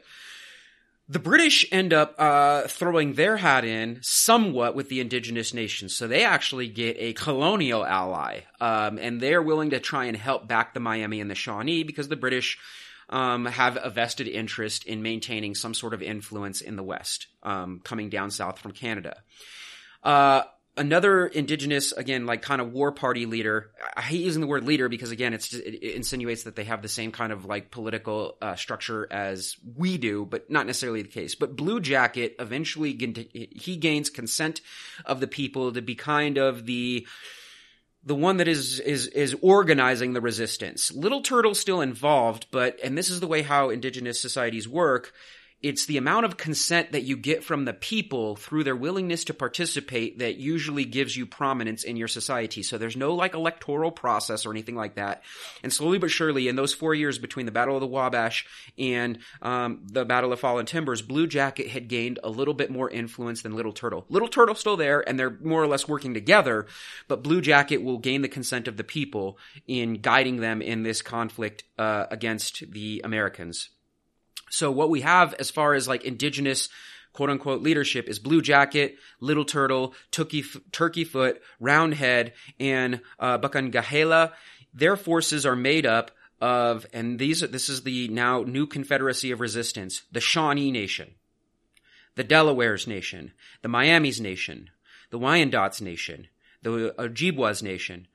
[1.08, 5.96] The British end up uh, throwing their hat in somewhat with the indigenous nations.
[5.96, 8.40] So they actually get a colonial ally.
[8.60, 12.08] Um, and they're willing to try and help back the Miami and the Shawnee because
[12.08, 12.58] the British
[13.10, 17.82] um, have a vested interest in maintaining some sort of influence in the West, um,
[17.84, 19.18] coming down south from Canada.
[20.04, 20.44] Uh,
[20.78, 24.90] another indigenous again like kind of war party leader i hate using the word leader
[24.90, 28.56] because again just, it, insinuates that they have the same kind of like political uh,
[28.56, 31.36] structure as we do but not necessarily the case.
[31.36, 32.92] But blue jacket eventually
[33.52, 34.62] he gains consent
[35.06, 37.08] of the people to be kind of the
[38.04, 40.92] the one that is is is organizing the resistance.
[40.92, 45.14] Little turtle still involved but and this is the way how indigenous societies work
[45.66, 49.34] it's the amount of consent that you get from the people through their willingness to
[49.34, 52.62] participate that usually gives you prominence in your society.
[52.62, 55.24] So there's no like electoral process or anything like that.
[55.64, 58.46] And slowly but surely, in those four years between the Battle of the Wabash
[58.78, 62.88] and um, the Battle of Fallen Timbers, Blue Jacket had gained a little bit more
[62.88, 64.06] influence than Little Turtle.
[64.08, 66.68] Little Turtle's still there, and they're more or less working together.
[67.08, 71.02] But Blue Jacket will gain the consent of the people in guiding them in this
[71.02, 73.70] conflict uh, against the Americans.
[74.56, 76.70] So what we have as far as like indigenous
[77.12, 84.32] quote unquote leadership is Blue Jacket, Little Turtle, Turkey, Turkey Foot, Roundhead, and uh, Bakangahela.
[84.74, 89.42] Their forces are made up of, and these this is the now new Confederacy of
[89.42, 91.16] Resistance, the Shawnee Nation,
[92.16, 94.70] the Delawares Nation, the Miami's Nation,
[95.10, 96.28] the Wyandots Nation,
[96.62, 98.08] the Ojibwas Nation,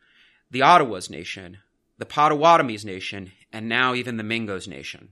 [0.51, 1.59] the Ottawas Nation,
[1.99, 5.11] the Potawatomis Nation, and now even the Mingos Nation.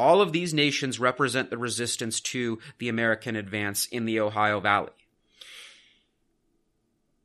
[0.00, 4.92] All of these nations represent the resistance to the American advance in the Ohio Valley.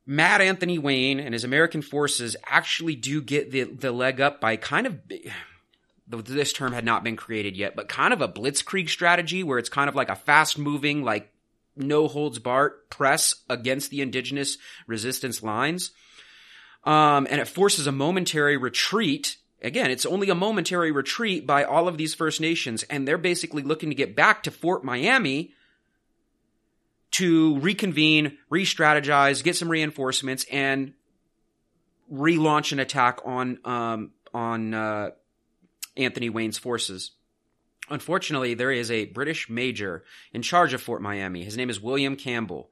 [0.06, 4.58] Mad Anthony Wayne and his American forces actually do get the, the leg up by
[4.58, 5.00] kind of
[6.10, 9.70] this term had not been created yet, but kind of a blitzkrieg strategy where it's
[9.70, 11.32] kind of like a fast moving, like
[11.78, 15.92] no holds barred press against the indigenous resistance lines.
[16.84, 19.38] Um, and it forces a momentary retreat.
[19.62, 23.63] Again, it's only a momentary retreat by all of these First Nations, and they're basically
[23.63, 25.54] looking to get back to Fort Miami
[27.12, 30.94] to reconvene, re strategize, get some reinforcements, and
[32.12, 35.12] relaunch an attack on um, on uh,
[35.96, 37.12] Anthony Wayne's forces.
[37.89, 41.44] Unfortunately, there is a British major in charge of Fort Miami.
[41.44, 42.70] His name is William Campbell.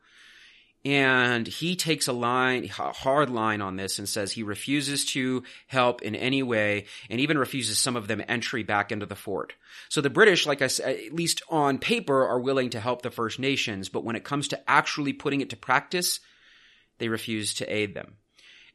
[0.86, 5.44] And he takes a line, a hard line on this and says he refuses to
[5.68, 9.54] help in any way and even refuses some of them entry back into the fort.
[9.88, 13.12] So the British, like I said, at least on paper, are willing to help the
[13.12, 16.20] First Nations, but when it comes to actually putting it to practice,
[16.98, 18.18] they refuse to aid them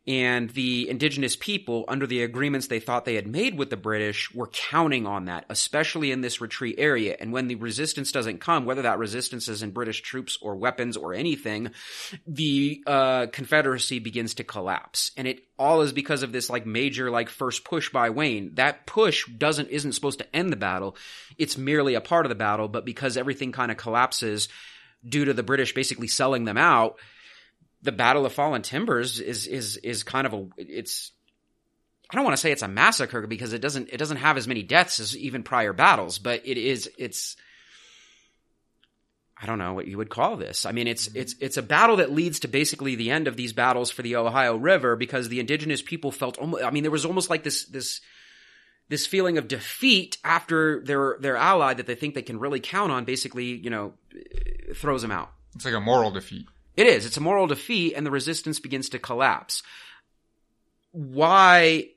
[0.08, 4.34] and the indigenous people, under the agreements they thought they had made with the British,
[4.34, 7.14] were counting on that, especially in this retreat area.
[7.20, 10.96] And when the resistance doesn't come, whether that resistance is in British troops or weapons
[10.96, 11.72] or anything,
[12.26, 15.10] the uh, Confederacy begins to collapse.
[15.14, 18.54] And it all is because of this like major like first push by Wayne.
[18.54, 20.96] That push doesn't isn't supposed to end the battle.
[21.36, 24.48] It's merely a part of the battle, but because everything kind of collapses
[25.06, 26.96] due to the British basically selling them out
[27.82, 31.12] the Battle of Fallen Timbers is is is kind of a it's
[32.10, 34.48] I don't want to say it's a massacre because it doesn't it doesn't have as
[34.48, 37.36] many deaths as even prior battles, but it is it's
[39.40, 40.66] I don't know what you would call this.
[40.66, 41.18] I mean, it's mm-hmm.
[41.18, 44.16] it's it's a battle that leads to basically the end of these battles for the
[44.16, 46.64] Ohio River because the indigenous people felt almost.
[46.64, 48.00] I mean, there was almost like this this
[48.88, 52.90] this feeling of defeat after their their ally that they think they can really count
[52.90, 53.04] on.
[53.04, 53.92] Basically, you know,
[54.74, 55.30] throws them out.
[55.54, 56.46] It's like a moral defeat.
[56.78, 57.04] It is.
[57.04, 59.64] It's a moral defeat, and the resistance begins to collapse.
[60.92, 61.88] Why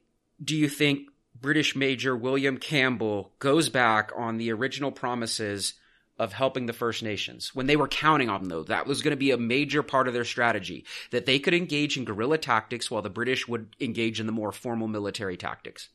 [0.43, 5.75] do you think British Major William Campbell goes back on the original promises
[6.17, 8.63] of helping the First Nations when they were counting on them, though?
[8.63, 11.95] That was going to be a major part of their strategy that they could engage
[11.95, 15.89] in guerrilla tactics while the British would engage in the more formal military tactics.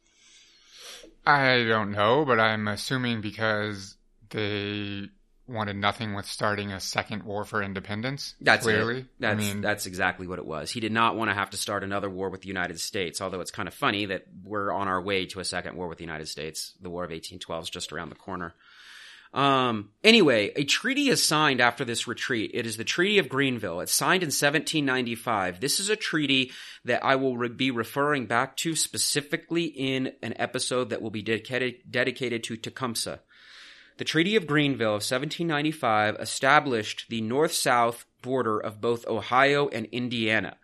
[1.27, 3.97] I don't know, but I'm assuming because
[4.31, 5.09] they
[5.49, 8.35] wanted nothing with starting a second war for independence.
[8.41, 9.01] That's clearly.
[9.01, 9.07] It.
[9.21, 10.71] That's I mean, that's exactly what it was.
[10.71, 13.21] He did not want to have to start another war with the United States.
[13.21, 15.99] Although it's kind of funny that we're on our way to a second war with
[15.99, 16.75] the United States.
[16.81, 18.55] The War of 1812 is just around the corner.
[19.37, 22.53] Um, anyway, a treaty is signed after this retreat.
[22.55, 23.81] It is the Treaty of Greenville.
[23.81, 25.61] It's signed in 1795.
[25.61, 26.53] This is a treaty
[26.85, 31.23] that I will re- be referring back to specifically in an episode that will be
[31.23, 33.21] dedicated, dedicated to Tecumseh.
[33.99, 39.87] The Treaty of Greenville of 1795 established the north south border of both Ohio and
[39.87, 40.59] Indiana,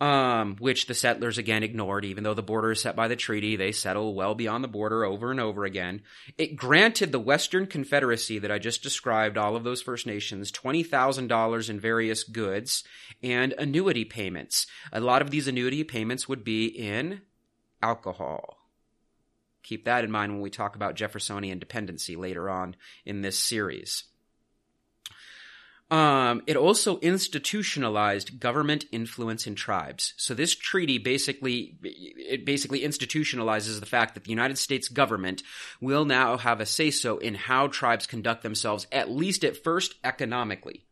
[0.00, 3.56] um, which the settlers again ignored, even though the border is set by the treaty.
[3.56, 6.00] They settle well beyond the border over and over again.
[6.38, 11.68] It granted the Western Confederacy that I just described, all of those First Nations, $20,000
[11.68, 12.82] in various goods
[13.22, 14.66] and annuity payments.
[14.90, 17.20] A lot of these annuity payments would be in
[17.82, 18.57] alcohol.
[19.68, 24.04] Keep that in mind when we talk about Jeffersonian dependency later on in this series.
[25.90, 30.14] Um, it also institutionalized government influence in tribes.
[30.16, 35.42] So this treaty basically it basically institutionalizes the fact that the United States government
[35.82, 39.96] will now have a say so in how tribes conduct themselves, at least at first
[40.02, 40.87] economically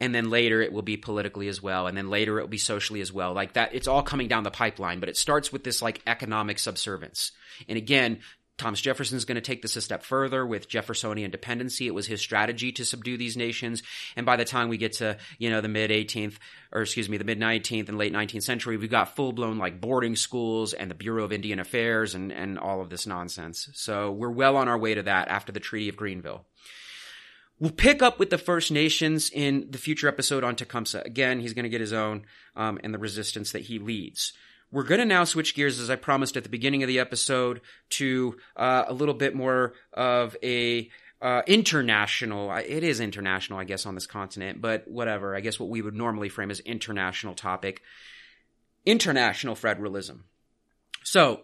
[0.00, 2.58] and then later it will be politically as well and then later it will be
[2.58, 5.64] socially as well like that it's all coming down the pipeline but it starts with
[5.64, 7.32] this like economic subservience
[7.68, 8.18] and again
[8.60, 11.86] Thomas Jefferson is going to take this a step further with Jeffersonian dependency.
[11.86, 13.82] It was his strategy to subdue these nations.
[14.16, 16.36] And by the time we get to, you know, the mid 18th,
[16.70, 19.80] or excuse me, the mid 19th and late 19th century, we've got full blown like
[19.80, 23.70] boarding schools and the Bureau of Indian Affairs and, and all of this nonsense.
[23.72, 26.44] So we're well on our way to that after the Treaty of Greenville.
[27.60, 31.02] We'll pick up with the First Nations in the future episode on Tecumseh.
[31.04, 32.24] Again, he's going to get his own
[32.56, 34.32] um, and the resistance that he leads.
[34.72, 37.60] We're going to now switch gears, as I promised at the beginning of the episode,
[37.90, 40.88] to uh, a little bit more of a
[41.20, 42.50] uh, international.
[42.52, 45.36] It is international, I guess, on this continent, but whatever.
[45.36, 47.82] I guess what we would normally frame as international topic:
[48.86, 50.24] international federalism.
[51.02, 51.42] So,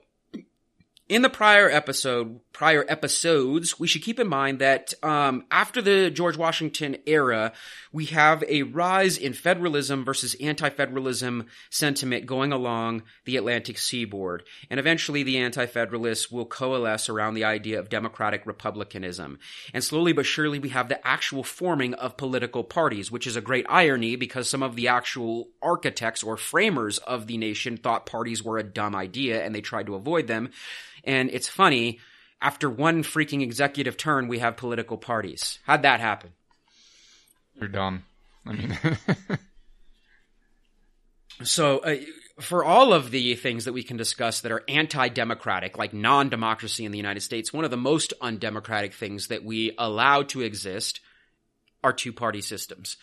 [1.09, 6.11] in the prior episode, prior episodes, we should keep in mind that um, after the
[6.11, 7.53] George Washington era,
[7.93, 14.81] we have a rise in federalism versus anti-federalism sentiment going along the Atlantic seaboard, and
[14.81, 19.39] eventually the anti-federalists will coalesce around the idea of democratic republicanism.
[19.73, 23.41] And slowly but surely, we have the actual forming of political parties, which is a
[23.41, 28.43] great irony because some of the actual architects or framers of the nation thought parties
[28.43, 30.51] were a dumb idea and they tried to avoid them.
[31.07, 32.01] And it's funny,
[32.43, 35.59] after one freaking executive turn, we have political parties.
[35.65, 36.31] How'd that happen?
[37.59, 38.05] You're dumb.
[38.45, 38.79] I mean,
[41.43, 41.97] so uh,
[42.41, 46.93] for all of the things that we can discuss that are anti-democratic, like non-democracy in
[46.93, 51.01] the United States, one of the most undemocratic things that we allow to exist
[51.83, 52.97] are two-party systems.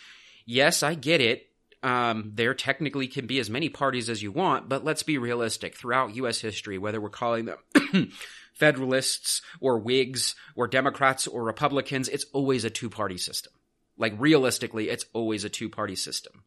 [0.45, 1.47] Yes, I get it.
[1.83, 5.75] Um, there technically can be as many parties as you want, but let's be realistic.
[5.75, 6.39] Throughout U.S.
[6.39, 7.57] history, whether we're calling them
[8.53, 13.51] Federalists or Whigs or Democrats or Republicans, it's always a two party system.
[13.97, 16.43] Like realistically, it's always a two party system.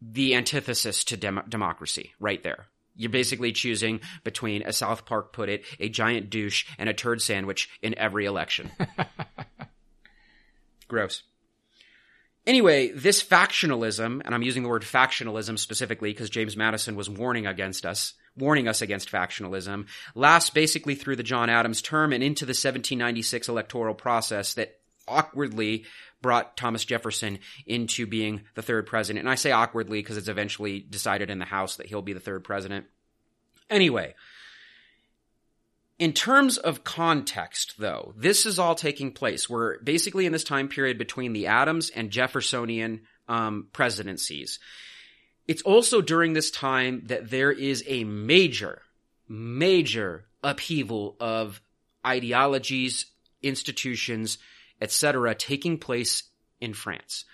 [0.00, 2.66] The antithesis to dem- democracy, right there.
[2.96, 7.20] You're basically choosing between, as South Park put it, a giant douche and a turd
[7.20, 8.70] sandwich in every election.
[10.88, 11.22] Gross.
[12.46, 17.46] Anyway, this factionalism, and I'm using the word factionalism specifically because James Madison was warning
[17.46, 22.44] against us, warning us against factionalism, lasts basically through the John Adams term and into
[22.44, 24.78] the 1796 electoral process that
[25.08, 25.84] awkwardly
[26.20, 29.20] brought Thomas Jefferson into being the third president.
[29.20, 32.20] And I say awkwardly because it's eventually decided in the House that he'll be the
[32.20, 32.86] third president.
[33.70, 34.14] Anyway,
[35.98, 39.48] in terms of context, though, this is all taking place.
[39.48, 44.58] We're basically in this time period between the Adams and Jeffersonian um, presidencies.
[45.46, 48.82] It's also during this time that there is a major,
[49.28, 51.60] major upheaval of
[52.04, 53.06] ideologies,
[53.42, 54.38] institutions,
[54.80, 56.24] etc., taking place
[56.60, 57.24] in France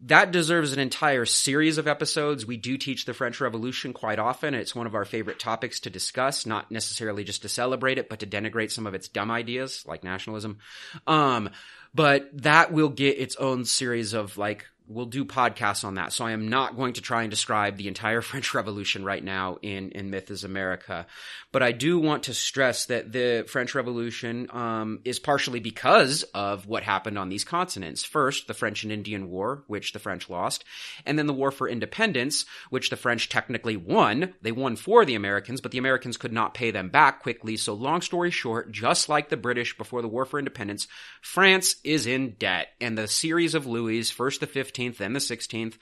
[0.00, 2.46] that deserves an entire series of episodes.
[2.46, 4.54] We do teach the French Revolution quite often.
[4.54, 8.20] It's one of our favorite topics to discuss, not necessarily just to celebrate it, but
[8.20, 10.58] to denigrate some of its dumb ideas like nationalism.
[11.06, 11.50] Um,
[11.94, 16.12] but that will get its own series of like we'll do podcasts on that.
[16.12, 19.58] So I am not going to try and describe the entire French Revolution right now
[19.62, 21.06] in, in Myth is America.
[21.52, 26.66] But I do want to stress that the French Revolution um, is partially because of
[26.66, 28.04] what happened on these continents.
[28.04, 30.64] First, the French and Indian War, which the French lost,
[31.06, 34.34] and then the War for Independence, which the French technically won.
[34.42, 37.56] They won for the Americans, but the Americans could not pay them back quickly.
[37.56, 40.88] So long story short, just like the British before the War for Independence,
[41.22, 42.68] France is in debt.
[42.80, 45.74] And the series of Louis, first the 15th, 15th and the 16th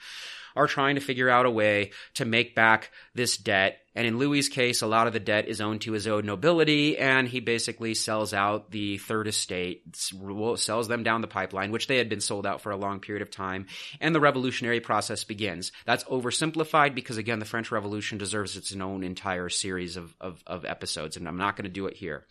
[0.55, 3.79] are trying to figure out a way to make back this debt.
[3.95, 6.97] And in Louis's case, a lot of the debt is owned to his own nobility,
[6.97, 11.97] and he basically sells out the third estate, sells them down the pipeline, which they
[11.97, 13.67] had been sold out for a long period of time,
[14.01, 15.71] and the revolutionary process begins.
[15.85, 20.65] That's oversimplified because, again, the French Revolution deserves its own entire series of, of, of
[20.65, 22.25] episodes, and I'm not going to do it here.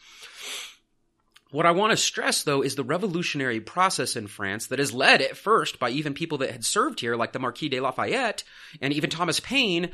[1.53, 5.20] What I want to stress, though, is the revolutionary process in France that is led
[5.20, 8.42] at first by even people that had served here, like the Marquis de Lafayette
[8.80, 9.90] and even Thomas Paine,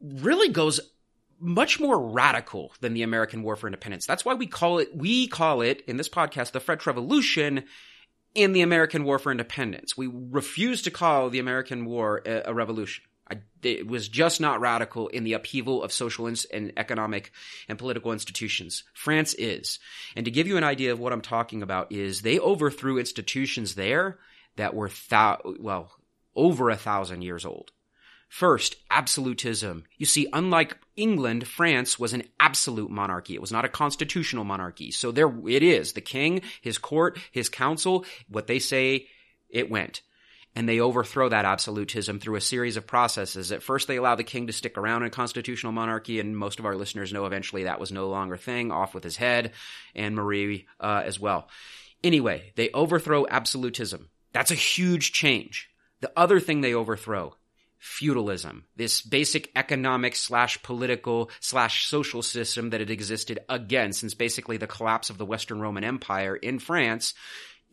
[0.00, 0.80] really goes
[1.40, 4.06] much more radical than the American War for Independence.
[4.06, 7.64] That's why we call it, we call it in this podcast, the French Revolution
[8.36, 9.96] in the American War for Independence.
[9.96, 13.04] We refuse to call the American War a, a revolution.
[13.30, 17.32] I, it was just not radical in the upheaval of social and economic
[17.68, 18.84] and political institutions.
[18.92, 19.78] France is.
[20.14, 23.74] And to give you an idea of what I'm talking about is they overthrew institutions
[23.74, 24.18] there
[24.56, 25.92] that were, thou- well,
[26.36, 27.72] over a thousand years old.
[28.28, 29.84] First, absolutism.
[29.96, 33.34] You see, unlike England, France was an absolute monarchy.
[33.34, 34.90] It was not a constitutional monarchy.
[34.90, 35.92] So there it is.
[35.92, 39.06] The king, his court, his council, what they say,
[39.48, 40.02] it went
[40.56, 43.50] and they overthrow that absolutism through a series of processes.
[43.50, 46.58] At first, they allow the king to stick around in a constitutional monarchy, and most
[46.58, 49.52] of our listeners know eventually that was no longer a thing, off with his head,
[49.94, 51.48] and Marie uh, as well.
[52.02, 54.08] Anyway, they overthrow absolutism.
[54.32, 55.70] That's a huge change.
[56.00, 57.34] The other thing they overthrow,
[57.78, 64.56] feudalism, this basic economic slash political slash social system that had existed again since basically
[64.56, 67.14] the collapse of the Western Roman Empire in France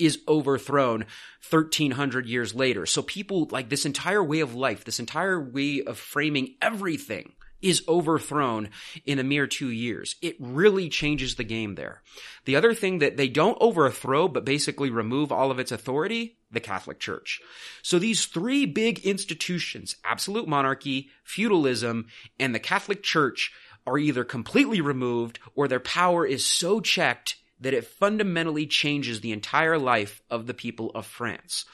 [0.02, 1.06] is overthrown
[1.50, 2.86] 1300 years later.
[2.86, 7.84] So people like this entire way of life, this entire way of framing everything is
[7.88, 8.70] overthrown
[9.06, 10.16] in a mere two years.
[10.22, 12.02] It really changes the game there.
[12.46, 16.60] The other thing that they don't overthrow, but basically remove all of its authority, the
[16.60, 17.40] Catholic Church.
[17.84, 22.08] So these three big institutions, absolute monarchy, feudalism,
[22.40, 23.54] and the Catholic Church,
[23.86, 29.32] are either completely removed or their power is so checked that it fundamentally changes the
[29.32, 31.66] entire life of the people of France.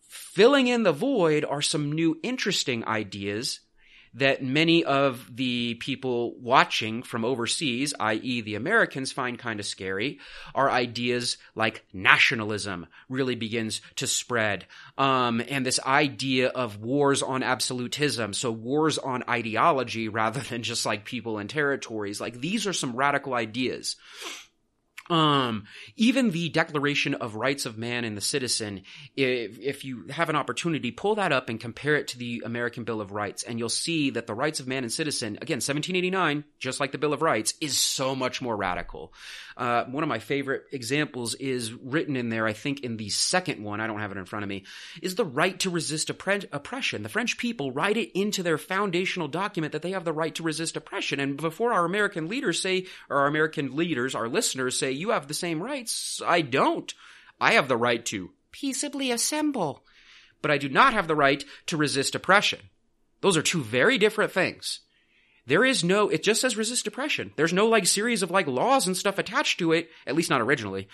[0.00, 3.60] Filling in the void are some new interesting ideas
[4.14, 8.40] that many of the people watching from overseas, i.e.
[8.40, 10.20] the Americans, find kind of scary
[10.54, 14.66] are ideas like nationalism really begins to spread.
[14.96, 18.32] Um, and this idea of wars on absolutism.
[18.34, 22.20] So wars on ideology rather than just like people and territories.
[22.20, 23.96] Like these are some radical ideas.
[25.10, 25.64] Um,
[25.96, 28.82] even the Declaration of Rights of Man and the Citizen,
[29.16, 32.84] if, if you have an opportunity, pull that up and compare it to the American
[32.84, 36.44] Bill of Rights, and you'll see that the rights of man and citizen, again, 1789,
[36.58, 39.12] just like the Bill of Rights, is so much more radical.
[39.56, 43.62] Uh, one of my favorite examples is written in there, I think in the second
[43.62, 44.64] one, I don't have it in front of me,
[45.00, 47.02] is the right to resist oppre- oppression.
[47.02, 50.42] The French people write it into their foundational document that they have the right to
[50.42, 51.20] resist oppression.
[51.20, 55.28] And before our American leaders say, or our American leaders, our listeners say, you have
[55.28, 56.92] the same rights, I don't.
[57.40, 59.84] I have the right to peaceably assemble,
[60.42, 62.60] but I do not have the right to resist oppression.
[63.20, 64.80] Those are two very different things.
[65.46, 67.32] There is no, it just says resist oppression.
[67.36, 70.40] There's no like series of like laws and stuff attached to it, at least not
[70.40, 70.88] originally.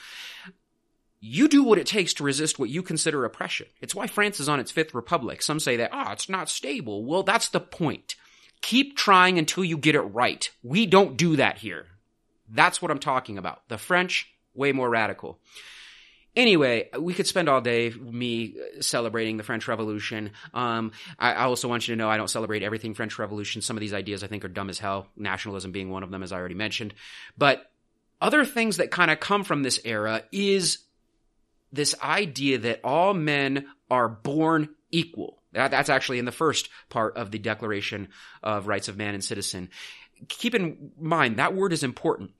[1.20, 3.66] You do what it takes to resist what you consider oppression.
[3.80, 5.42] It's why France is on its fifth republic.
[5.42, 7.04] Some say that, ah, oh, it's not stable.
[7.04, 8.16] Well, that's the point.
[8.62, 10.50] Keep trying until you get it right.
[10.62, 11.86] We don't do that here.
[12.48, 13.68] That's what I'm talking about.
[13.68, 15.38] The French, way more radical.
[16.36, 20.30] Anyway, we could spend all day me celebrating the French Revolution.
[20.54, 23.62] Um, I, I, also want you to know I don't celebrate everything French Revolution.
[23.62, 25.08] Some of these ideas I think are dumb as hell.
[25.16, 26.94] Nationalism being one of them, as I already mentioned.
[27.36, 27.68] But
[28.20, 30.78] other things that kind of come from this era is
[31.72, 35.42] this idea that all men are born equal.
[35.52, 38.08] That, that's actually in the first part of the Declaration
[38.42, 39.70] of Rights of Man and Citizen.
[40.28, 42.30] Keep in mind that word is important.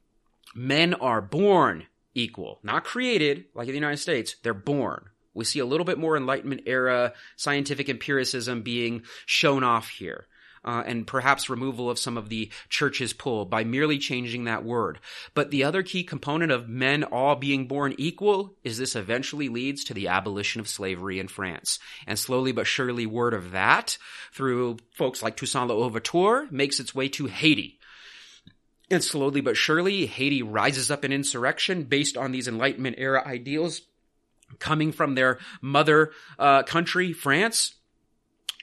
[0.55, 4.37] Men are born equal, not created like in the United States.
[4.43, 5.07] They're born.
[5.35, 10.27] We see a little bit more Enlightenment era scientific empiricism being shown off here.
[10.63, 14.99] Uh, and perhaps removal of some of the church's pull by merely changing that word.
[15.33, 19.85] But the other key component of men all being born equal is this eventually leads
[19.85, 21.79] to the abolition of slavery in France.
[22.07, 23.97] And slowly but surely word of that
[24.35, 27.80] through folks like Toussaint Louverture makes its way to Haiti.
[28.91, 33.83] And slowly but surely, Haiti rises up in insurrection based on these Enlightenment era ideals
[34.59, 37.75] coming from their mother uh, country, France.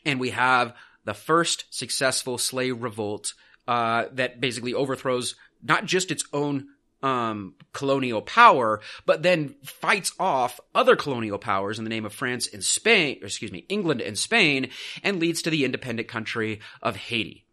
[0.06, 0.76] And we have
[1.06, 3.34] the first successful slave revolt
[3.68, 6.68] uh, that basically overthrows not just its own
[7.02, 12.48] um, colonial power, but then fights off other colonial powers in the name of France
[12.52, 14.70] and Spain, excuse me, England and Spain,
[15.04, 17.47] and leads to the independent country of Haiti.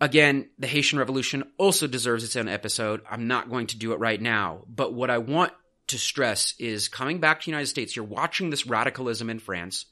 [0.00, 3.02] Again, the Haitian Revolution also deserves its own episode.
[3.10, 5.52] I'm not going to do it right now, but what I want
[5.88, 9.86] to stress is coming back to the United States, you're watching this radicalism in France.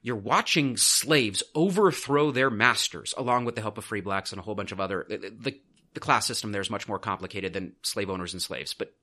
[0.00, 4.42] You're watching slaves overthrow their masters along with the help of free blacks and a
[4.42, 5.60] whole bunch of other the,
[5.94, 8.94] the class system there is much more complicated than slave owners and slaves, but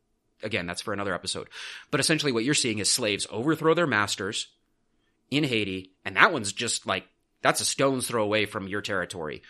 [0.43, 1.49] again, that's for another episode.
[1.91, 4.47] But essentially what you're seeing is slaves overthrow their masters
[5.29, 7.05] in Haiti, and that one's just like
[7.41, 9.41] that's a stone's throw away from your territory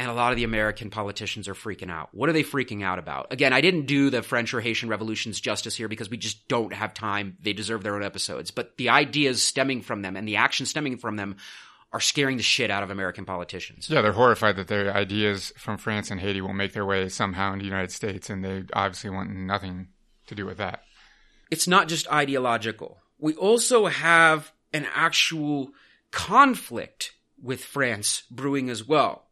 [0.00, 2.08] and a lot of the American politicians are freaking out.
[2.12, 3.26] What are they freaking out about?
[3.30, 6.72] Again, I didn't do the French or Haitian revolutions justice here because we just don't
[6.72, 7.36] have time.
[7.42, 8.50] They deserve their own episodes.
[8.50, 11.36] But the ideas stemming from them and the action stemming from them
[11.92, 13.90] are scaring the shit out of American politicians.
[13.90, 17.52] Yeah, they're horrified that their ideas from France and Haiti will make their way somehow
[17.52, 19.88] into the United States, and they obviously want nothing
[20.28, 20.82] to do with that.
[21.50, 22.96] It's not just ideological.
[23.18, 25.72] We also have an actual
[26.10, 29.26] conflict with France brewing as well.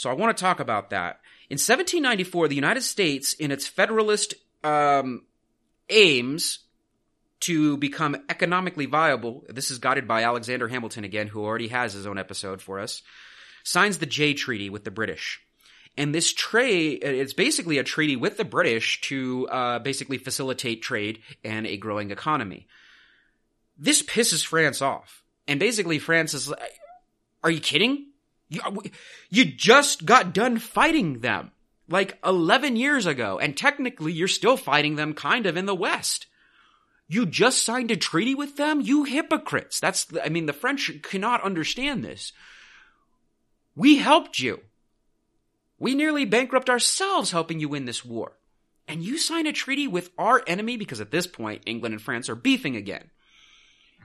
[0.00, 1.20] So I want to talk about that.
[1.50, 4.32] In 1794, the United States, in its federalist
[4.64, 5.26] um,
[5.90, 6.60] aims
[7.40, 12.06] to become economically viable, this is guided by Alexander Hamilton again, who already has his
[12.06, 13.02] own episode for us,
[13.62, 15.38] signs the Jay Treaty with the British.
[15.98, 21.18] And this trade, it's basically a treaty with the British to uh, basically facilitate trade
[21.44, 22.68] and a growing economy.
[23.76, 25.22] This pisses France off.
[25.46, 26.80] And basically, France is like,
[27.44, 28.06] are you kidding?
[28.50, 28.72] You, uh,
[29.30, 31.52] you just got done fighting them
[31.88, 36.26] like 11 years ago, and technically you're still fighting them kind of in the West.
[37.08, 38.80] You just signed a treaty with them?
[38.80, 39.80] You hypocrites.
[39.80, 42.32] That's, I mean, the French cannot understand this.
[43.74, 44.60] We helped you.
[45.78, 48.32] We nearly bankrupt ourselves helping you win this war.
[48.86, 52.28] And you sign a treaty with our enemy because at this point, England and France
[52.28, 53.10] are beefing again.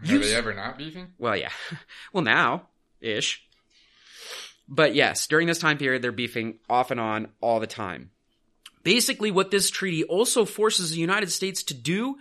[0.02, 1.08] Are you, they ever not beefing?
[1.18, 1.52] Well, yeah.
[2.14, 2.70] Well, now,
[3.02, 3.45] ish.
[4.68, 8.12] But yes, during this time period, they're beefing off and on all the time.
[8.84, 12.16] Basically, what this treaty also forces the United States to do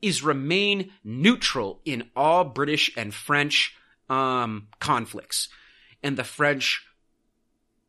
[0.00, 3.76] is remain neutral in all British and French
[4.08, 5.48] um, conflicts.
[6.02, 6.84] And the French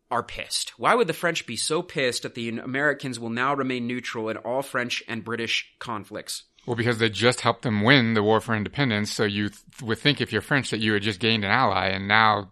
[0.09, 0.71] are pissed.
[0.77, 4.37] Why would the French be so pissed that the Americans will now remain neutral in
[4.37, 6.43] all French and British conflicts?
[6.65, 9.99] Well, because they just helped them win the war for independence, so you th- would
[9.99, 12.51] think if you're French that you had just gained an ally, and now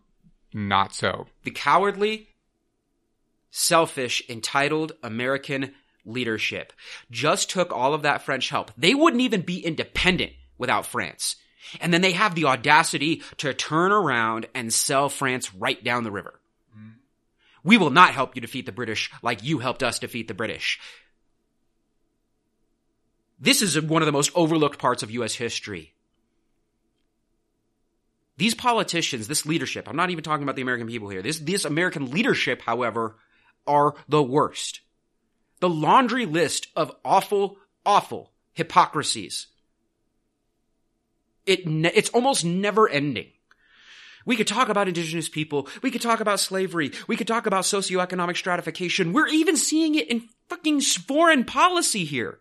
[0.53, 1.27] not so.
[1.43, 2.29] The cowardly,
[3.51, 5.73] selfish, entitled American
[6.05, 6.73] leadership
[7.11, 8.71] just took all of that French help.
[8.77, 11.37] They wouldn't even be independent without France.
[11.79, 16.11] And then they have the audacity to turn around and sell France right down the
[16.11, 16.39] river.
[16.77, 16.93] Mm.
[17.63, 20.79] We will not help you defeat the British like you helped us defeat the British.
[23.39, 25.92] This is one of the most overlooked parts of US history.
[28.37, 31.21] These politicians, this leadership, I'm not even talking about the American people here.
[31.21, 33.15] This, this American leadership, however,
[33.67, 34.81] are the worst.
[35.59, 39.47] The laundry list of awful, awful hypocrisies.
[41.45, 43.27] It, ne- it's almost never ending.
[44.25, 45.67] We could talk about indigenous people.
[45.81, 46.91] We could talk about slavery.
[47.07, 49.13] We could talk about socioeconomic stratification.
[49.13, 52.39] We're even seeing it in fucking foreign policy here.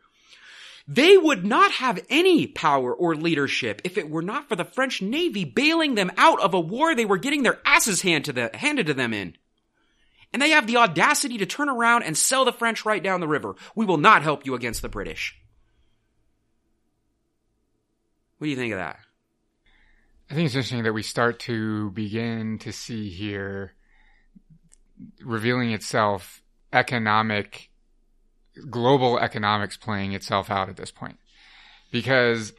[0.89, 5.01] They would not have any power or leadership if it were not for the French
[5.01, 8.51] Navy bailing them out of a war they were getting their asses hand to the,
[8.55, 9.37] handed to them in.
[10.33, 13.29] And they have the audacity to turn around and sell the French right down the
[13.29, 13.55] river.
[13.75, 15.39] We will not help you against the British.
[18.39, 18.99] What do you think of that?
[20.31, 23.75] I think it's interesting that we start to begin to see here
[25.23, 27.71] revealing itself economic,
[28.71, 31.19] global economics playing itself out at this point.
[31.91, 32.53] Because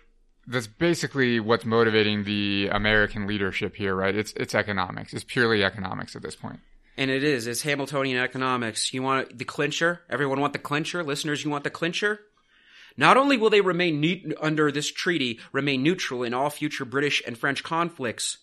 [0.47, 4.15] that's basically what's motivating the American leadership here, right?
[4.15, 5.13] It's, it's economics.
[5.13, 6.59] It's purely economics at this point.
[6.97, 7.47] And it is.
[7.47, 8.93] It's Hamiltonian economics.
[8.93, 10.01] You want the clincher?
[10.09, 11.03] Everyone want the clincher?
[11.03, 12.19] Listeners, you want the clincher?
[12.95, 17.23] Not only will they remain ne- under this treaty remain neutral in all future British
[17.25, 18.37] and French conflicts,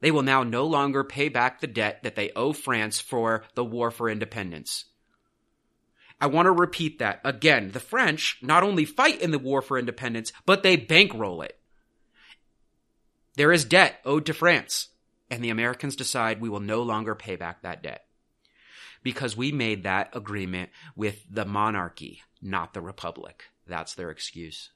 [0.00, 3.64] they will now no longer pay back the debt that they owe France for the
[3.64, 4.84] war for independence.
[6.20, 7.72] I want to repeat that again.
[7.72, 11.58] The French not only fight in the war for independence, but they bankroll it.
[13.36, 14.88] There is debt owed to France,
[15.30, 18.06] and the Americans decide we will no longer pay back that debt.
[19.02, 23.44] Because we made that agreement with the monarchy, not the republic.
[23.66, 24.70] That's their excuse.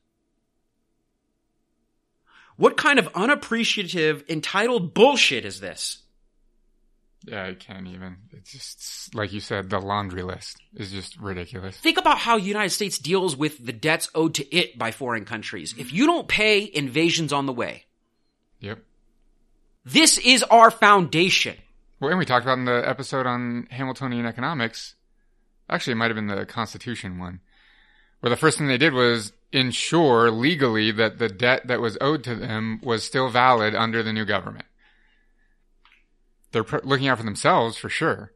[2.56, 6.02] What kind of unappreciative, entitled bullshit is this?
[7.26, 8.16] Yeah, I can't even.
[8.32, 11.76] It's just, like you said, the laundry list is just ridiculous.
[11.76, 15.26] Think about how the United States deals with the debts owed to it by foreign
[15.26, 15.74] countries.
[15.76, 17.84] If you don't pay, invasion's on the way.
[18.60, 18.78] Yep.
[19.84, 21.56] This is our foundation.
[22.00, 24.94] Well, and we talked about in the episode on Hamiltonian economics.
[25.68, 27.40] Actually, it might have been the Constitution one
[28.20, 32.22] where the first thing they did was ensure legally that the debt that was owed
[32.24, 34.66] to them was still valid under the new government.
[36.52, 38.32] They're pr- looking out for themselves for sure.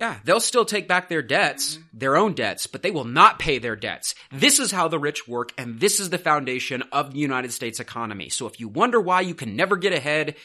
[0.00, 3.58] Yeah, they'll still take back their debts, their own debts, but they will not pay
[3.58, 4.14] their debts.
[4.30, 7.80] This is how the rich work, and this is the foundation of the United States
[7.80, 8.28] economy.
[8.28, 10.36] So if you wonder why you can never get ahead,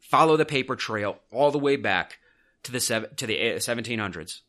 [0.00, 2.18] follow the paper trail all the way back
[2.64, 4.40] to the sev- to the eh, 1700s.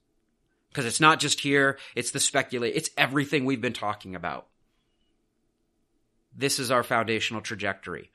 [0.70, 4.48] Because it's not just here, it's the speculate, it's everything we've been talking about.
[6.36, 8.10] This is our foundational trajectory.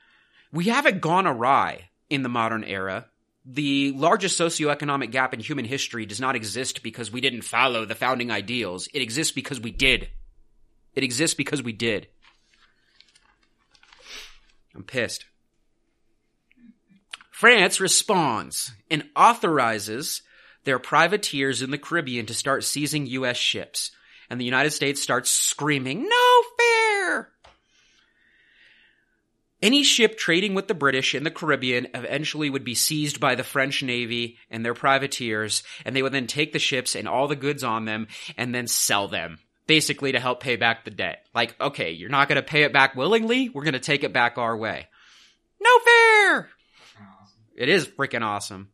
[0.51, 3.07] We haven't gone awry in the modern era.
[3.49, 7.95] The largest socioeconomic gap in human history does not exist because we didn't follow the
[7.95, 8.89] founding ideals.
[8.93, 10.09] It exists because we did.
[10.95, 12.07] It exists because we did.
[14.75, 15.25] I'm pissed.
[17.31, 20.23] France responds and authorizes
[20.65, 23.37] their privateers in the Caribbean to start seizing U.S.
[23.37, 23.91] ships.
[24.29, 26.76] And the United States starts screaming, no fair!
[29.61, 33.43] Any ship trading with the British in the Caribbean eventually would be seized by the
[33.43, 37.35] French Navy and their privateers, and they would then take the ships and all the
[37.35, 41.25] goods on them and then sell them, basically to help pay back the debt.
[41.33, 44.55] Like, okay, you're not gonna pay it back willingly, we're gonna take it back our
[44.55, 44.87] way.
[45.59, 46.49] No fair!
[47.55, 48.69] It is freaking awesome.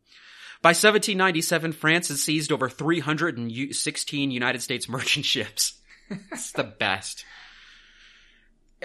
[0.60, 5.80] By 1797, France had seized over 316 United States merchant ships.
[6.10, 7.24] it's the best.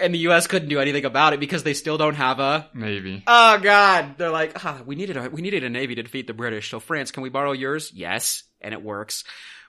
[0.00, 0.46] And the U.S.
[0.46, 3.22] couldn't do anything about it because they still don't have a Navy.
[3.26, 4.16] Oh God!
[4.16, 6.70] They're like, ah, we needed a we needed a navy to defeat the British.
[6.70, 7.92] So France, can we borrow yours?
[7.94, 9.24] Yes, and it works.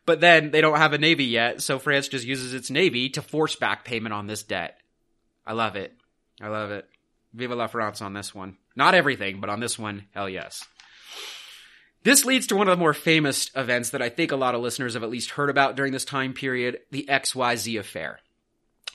[0.06, 3.22] But then they don't have a navy yet, so France just uses its navy to
[3.22, 4.78] force back payment on this debt.
[5.46, 5.94] I love it.
[6.42, 6.88] I love it.
[7.34, 8.58] Viva la France on this one.
[8.76, 10.66] Not everything, but on this one, hell yes.
[12.04, 14.62] This leads to one of the more famous events that I think a lot of
[14.62, 18.20] listeners have at least heard about during this time period, the XYZ affair.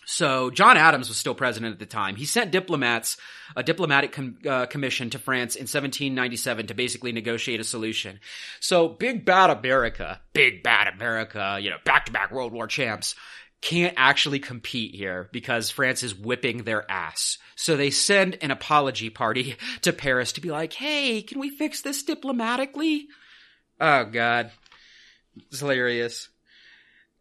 [0.07, 2.14] So John Adams was still president at the time.
[2.14, 3.16] He sent diplomats,
[3.57, 8.20] a diplomatic com- uh, commission to France in 1797 to basically negotiate a solution.
[8.61, 13.16] So big bad America, big bad America, you know, back to back World War champs
[13.62, 17.38] can't actually compete here because France is whipping their ass.
[17.57, 21.82] So they send an apology party to Paris to be like, hey, can we fix
[21.82, 23.09] this diplomatically?
[23.80, 24.52] Oh god.
[25.36, 26.28] It's hilarious.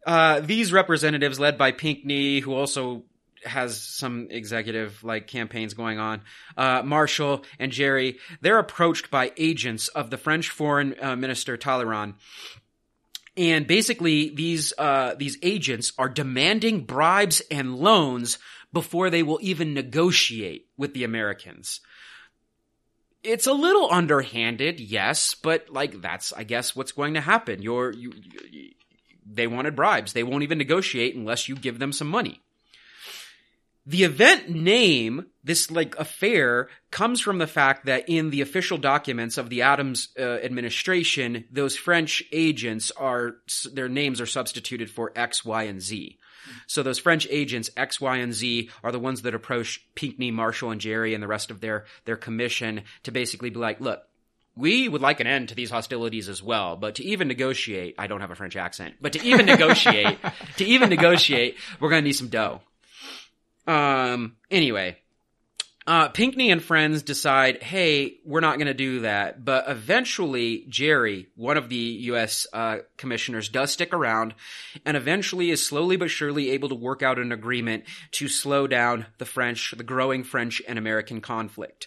[0.06, 3.02] Uh, these representatives, led by Pinckney, who also
[3.44, 6.20] has some executive like campaigns going on,
[6.56, 12.14] uh, Marshall and Gerry, they're approached by agents of the French Foreign uh, Minister Talleyrand.
[13.36, 18.38] And basically, these uh, these agents are demanding bribes and loans
[18.72, 21.80] before they will even negotiate with the Americans.
[23.22, 27.60] It's a little underhanded, yes, but like that's I guess what's going to happen.
[27.60, 28.12] You're you,
[28.50, 28.70] you
[29.28, 30.12] they wanted bribes.
[30.12, 32.42] They won't even negotiate unless you give them some money.
[33.88, 39.38] The event name, this like affair, comes from the fact that in the official documents
[39.38, 43.36] of the Adams uh, administration, those French agents are,
[43.72, 46.18] their names are substituted for X, Y, and Z.
[46.66, 50.72] So those French agents, X, Y, and Z, are the ones that approach Pinckney, Marshall,
[50.72, 54.02] and Gerry and the rest of their, their commission to basically be like, look,
[54.56, 58.06] we would like an end to these hostilities as well, but to even negotiate, I
[58.06, 60.18] don't have a French accent, but to even negotiate,
[60.56, 62.60] to even negotiate, we're going to need some dough.
[63.66, 64.96] Um, anyway,
[65.86, 69.44] uh, Pinckney and friends decide, hey, we're not going to do that.
[69.44, 72.46] But eventually, Gerry, one of the U.S.
[72.52, 74.34] Uh, commissioners, does stick around
[74.84, 79.06] and eventually is slowly but surely able to work out an agreement to slow down
[79.18, 81.86] the French, the growing French and American conflict.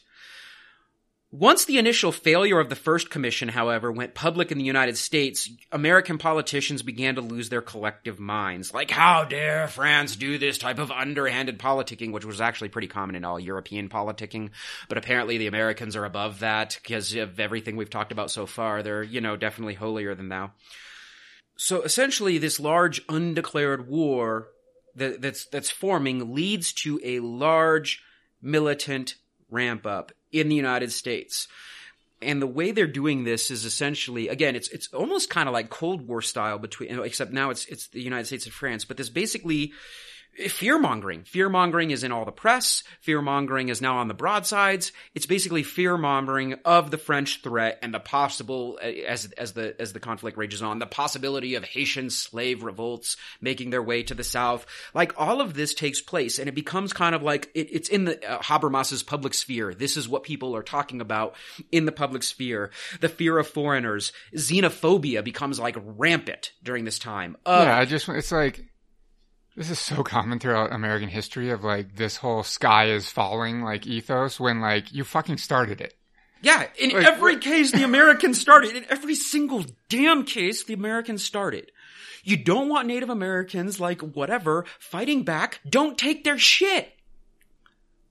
[1.31, 5.47] Once the initial failure of the first commission, however, went public in the United States,
[5.71, 8.73] American politicians began to lose their collective minds.
[8.73, 13.13] Like, how dare France do this type of underhanded politicking, which was actually pretty common
[13.13, 14.49] in all European politicking.
[14.87, 18.81] But apparently the Americans are above that because of everything we've talked about so far.
[18.81, 20.53] They're, you know, definitely holier than thou.
[21.57, 24.47] So essentially, this large undeclared war
[24.95, 28.01] that, that's, that's forming leads to a large
[28.41, 29.13] militant
[29.51, 31.47] ramp up in the United States.
[32.21, 35.69] And the way they're doing this is essentially, again, it's it's almost kind of like
[35.69, 38.83] Cold War style between, except now it's it's the United States and France.
[38.83, 39.71] But this basically
[40.47, 41.23] fear mongering.
[41.23, 42.83] Fear mongering is in all the press.
[43.01, 44.91] Fear mongering is now on the broadsides.
[45.13, 49.93] It's basically fear mongering of the French threat and the possible, as as the as
[49.93, 54.23] the conflict rages on, the possibility of Haitian slave revolts making their way to the
[54.23, 54.65] south.
[54.93, 58.05] Like all of this takes place, and it becomes kind of like it, it's in
[58.05, 59.73] the uh, Habermas's public sphere.
[59.73, 61.35] This is what people are talking about
[61.71, 62.71] in the public sphere.
[63.01, 67.35] The fear of foreigners, xenophobia becomes like rampant during this time.
[67.45, 68.68] Uh, yeah, I just it's like
[69.59, 73.85] this is so common throughout American history of like this whole sky is falling like
[73.85, 75.95] ethos when like you fucking started it.
[76.41, 78.73] Yeah, in like, every case the Americans started.
[78.77, 81.73] In every single damn case the Americans started.
[82.23, 85.59] You don't want Native Americans like whatever fighting back.
[85.69, 86.93] Don't take their shit.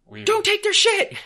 [0.07, 0.27] Weird.
[0.27, 1.17] Don't take their shit.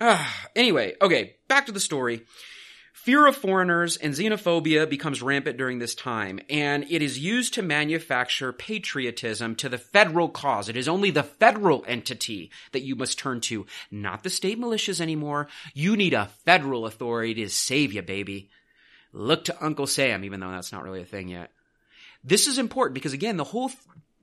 [0.00, 0.26] uh,
[0.56, 2.24] anyway, okay, back to the story.
[3.08, 7.62] Fear of foreigners and xenophobia becomes rampant during this time, and it is used to
[7.62, 10.68] manufacture patriotism to the federal cause.
[10.68, 15.00] It is only the federal entity that you must turn to, not the state militias
[15.00, 15.48] anymore.
[15.72, 18.50] You need a federal authority to save you, baby.
[19.14, 21.50] Look to Uncle Sam, even though that's not really a thing yet.
[22.22, 23.70] This is important because again, the whole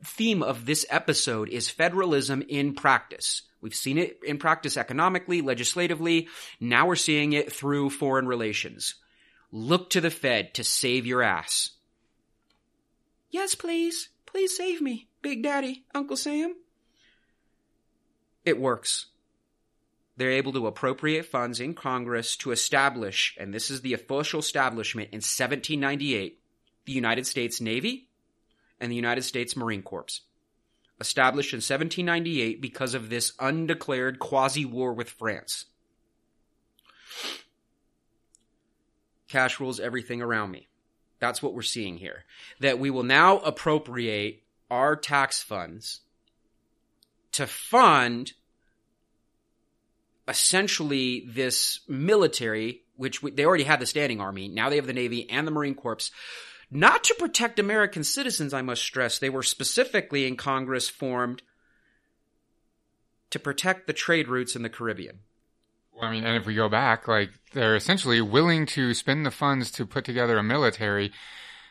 [0.04, 3.42] theme of this episode is federalism in practice.
[3.66, 6.28] We've seen it in practice economically, legislatively.
[6.60, 8.94] Now we're seeing it through foreign relations.
[9.52, 11.72] Look to the Fed to save your ass.
[13.32, 14.10] Yes, please.
[14.28, 16.56] Please save me, Big Daddy, Uncle Sam.
[18.44, 19.08] It works.
[20.16, 25.10] They're able to appropriate funds in Congress to establish, and this is the official establishment
[25.12, 26.40] in 1798,
[26.86, 28.10] the United States Navy
[28.80, 30.22] and the United States Marine Corps
[31.00, 35.66] established in 1798 because of this undeclared quasi war with France.
[39.28, 40.68] Cash rules everything around me.
[41.20, 42.24] That's what we're seeing here.
[42.60, 46.02] That we will now appropriate our tax funds
[47.34, 48.34] to fund
[50.28, 54.48] essentially this military, which we, they already had the standing army.
[54.48, 56.12] Now they have the Navy and the Marine Corps
[56.72, 59.20] not to protect American citizens, I must stress.
[59.20, 61.42] They were specifically in Congress formed
[63.30, 65.20] to protect the trade routes in the Caribbean.
[66.02, 69.72] I mean, and if we go back, like they're essentially willing to spend the funds
[69.72, 71.12] to put together a military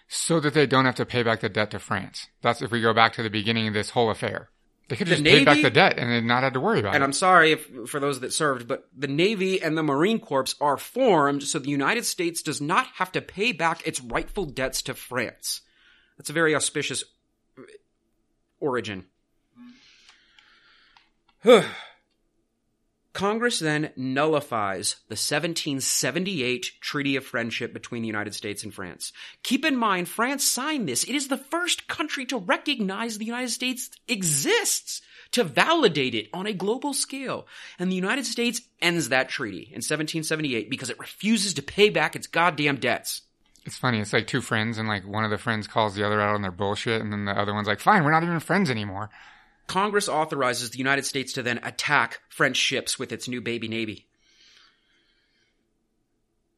[0.09, 2.28] so that they don't have to pay back the debt to France.
[2.42, 4.49] That's if we go back to the beginning of this whole affair.
[4.89, 6.89] They could The just pay back the debt and then not have to worry about
[6.89, 6.97] And it.
[6.97, 10.55] And I'm sorry if, for those that served, but the Navy and the Marine Corps
[10.61, 14.82] are formed so the United States does not have to pay back its rightful debts
[14.82, 15.62] to France.
[16.18, 17.03] That's a very auspicious
[18.61, 19.07] origin.
[23.15, 29.12] Congress then nullifies the 1778 Treaty of Friendship between the United States and France.
[29.45, 31.05] Keep in mind, France signed this.
[31.05, 35.01] It is the first country to recognize the United States exists,
[35.31, 37.47] to validate it on a global scale.
[37.79, 42.17] And the United States ends that treaty in 1778 because it refuses to pay back
[42.17, 43.23] its goddamn debts.
[43.65, 44.01] It's funny.
[44.01, 46.43] It's like two friends, and like one of the friends calls the other out on
[46.43, 49.09] their bullshit, and then the other one's like, "Fine, we're not even friends anymore."
[49.67, 54.07] Congress authorizes the United States to then attack French ships with its new baby navy.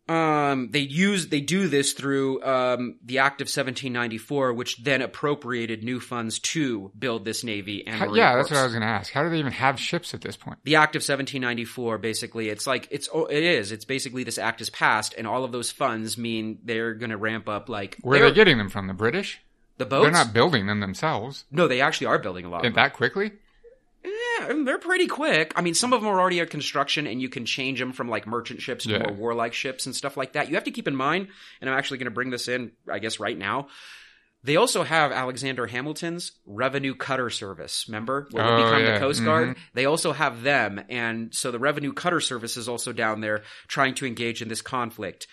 [0.08, 5.82] Um, they use they do this through um, the Act of 1794, which then appropriated
[5.82, 8.86] new funds to build this navy and How- yeah, that's what I was going to
[8.88, 9.12] ask.
[9.12, 10.58] How do they even have ships at this point?
[10.62, 13.72] the Act of 1794, basically, it's like it's oh, it is.
[13.72, 17.16] It's basically this act is passed, and all of those funds mean they're going to
[17.16, 17.68] ramp up.
[17.68, 18.86] Like Where they're- they getting them from?
[18.86, 19.40] The British?
[19.78, 20.04] The boats?
[20.04, 21.44] They're not building them themselves.
[21.50, 22.60] no, they actually are building a lot.
[22.60, 23.32] of And that quickly?
[24.04, 25.52] Yeah, they're pretty quick.
[25.56, 28.08] I mean, some of them are already at construction, and you can change them from
[28.08, 28.98] like merchant ships to Yeah.
[28.98, 30.48] more warlike ships and stuff like that.
[30.48, 31.28] You have to keep in mind,
[31.60, 33.68] and I'm actually going to bring this in, I guess, right now.
[34.44, 37.86] They also have Alexander Hamilton's Revenue Cutter Service.
[37.88, 38.92] Remember, when Oh, they become yeah.
[38.92, 39.56] the Coast Guard, Mhm.
[39.74, 43.94] they also have them, and so the Revenue Cutter Service is also down there trying
[43.94, 45.26] to engage in this conflict.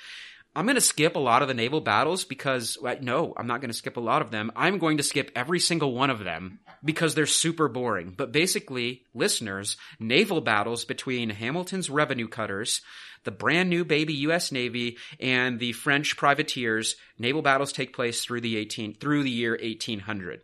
[0.55, 3.59] I'm going to skip a lot of the naval battles because, uh, no, I'm not
[3.59, 4.51] going to skip a lot of them.
[4.55, 8.13] I'm going to skip every single one of them because they're super boring.
[8.15, 12.81] But basically, listeners, naval battles between Hamilton's revenue cutters,
[13.23, 14.51] the brand new baby U.S.
[14.51, 19.57] Navy, and the French privateers, naval battles take place through the 18, through the year
[19.61, 20.41] 1800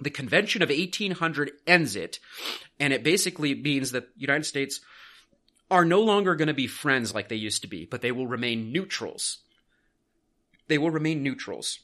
[0.00, 2.18] the convention of 1800 ends it
[2.80, 4.80] and it basically means that the united states
[5.74, 8.26] are no longer going to be friends like they used to be but they will
[8.26, 9.38] remain neutrals.
[10.68, 11.80] They will remain neutrals.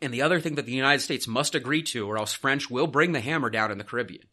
[0.00, 2.86] And the other thing that the united states must agree to or else french will
[2.86, 4.26] bring the hammer down in the caribbean.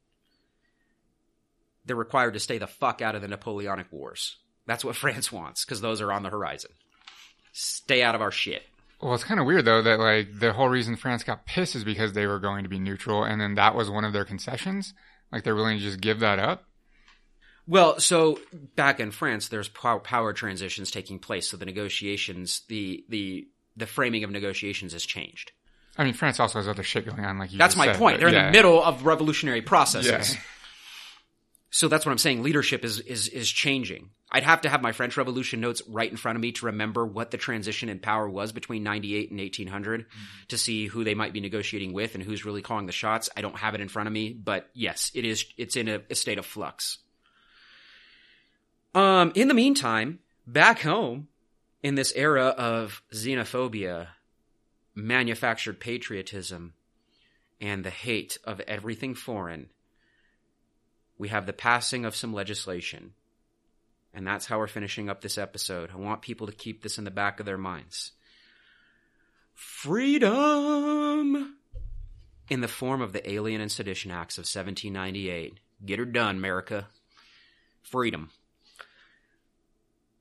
[1.86, 4.38] They're required to stay the fuck out of the napoleonic wars.
[4.66, 6.72] That's what france wants because those are on the horizon.
[7.52, 8.64] Stay out of our shit.
[9.02, 11.84] Well, it's kind of weird though that like the whole reason France got pissed is
[11.84, 14.94] because they were going to be neutral, and then that was one of their concessions.
[15.32, 16.66] Like they're willing to just give that up.
[17.68, 18.40] Well, so
[18.76, 23.86] back in France, there's pow- power transitions taking place, so the negotiations, the the the
[23.88, 25.52] framing of negotiations has changed.
[25.98, 27.40] I mean, France also has other shit going on.
[27.40, 28.20] Like you That's my said, point.
[28.20, 30.34] They're in the middle of revolutionary processes.
[30.34, 30.42] Yeah.
[31.72, 32.44] So that's what I'm saying.
[32.44, 34.12] Leadership is is is changing.
[34.32, 37.06] I'd have to have my French Revolution notes right in front of me to remember
[37.06, 40.20] what the transition in power was between 98 and 1800 mm-hmm.
[40.50, 43.30] to see who they might be negotiating with and who's really calling the shots.
[43.36, 46.02] I don't have it in front of me, but yes, it is it's in a,
[46.10, 47.00] a state of flux.
[48.96, 51.28] Um in the meantime, back home
[51.84, 54.08] in this era of xenophobia,
[54.96, 56.74] manufactured patriotism,
[57.62, 59.70] and the hate of everything foreign,
[61.18, 63.14] we have the passing of some legislation.
[64.14, 65.92] And that's how we're finishing up this episode.
[65.94, 68.12] I want people to keep this in the back of their minds.
[69.54, 71.56] Freedom!
[72.50, 75.60] In the form of the Alien and Sedition Acts of 1798.
[75.86, 76.88] Get her done, America.
[77.84, 78.30] Freedom.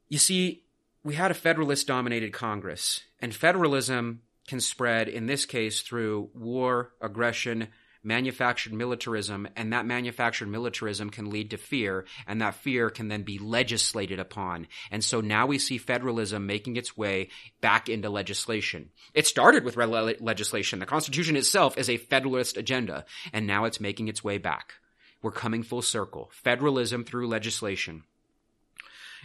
[0.09, 0.65] You see,
[1.03, 6.93] we had a federalist dominated Congress, and federalism can spread, in this case, through war,
[7.01, 7.69] aggression,
[8.03, 13.23] manufactured militarism, and that manufactured militarism can lead to fear, and that fear can then
[13.23, 14.67] be legislated upon.
[14.91, 17.31] And so now we see federalism making its way
[17.63, 18.91] back into legislation.
[19.15, 20.79] It started with re- legislation.
[20.79, 24.75] The Constitution itself is a federalist agenda, and now it's making its way back.
[25.23, 26.31] We're coming full circle.
[26.33, 28.05] Federalism through legislation.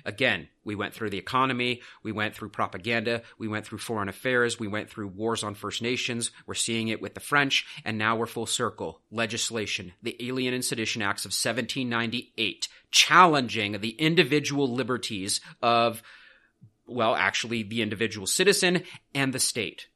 [0.05, 4.59] Again, we went through the economy, we went through propaganda, we went through foreign affairs,
[4.59, 8.15] we went through wars on First Nations, we're seeing it with the French, and now
[8.15, 9.01] we're full circle.
[9.11, 16.01] Legislation, the Alien and Sedition Acts of 1798, challenging the individual liberties of,
[16.87, 18.83] well, actually the individual citizen
[19.13, 19.87] and the state.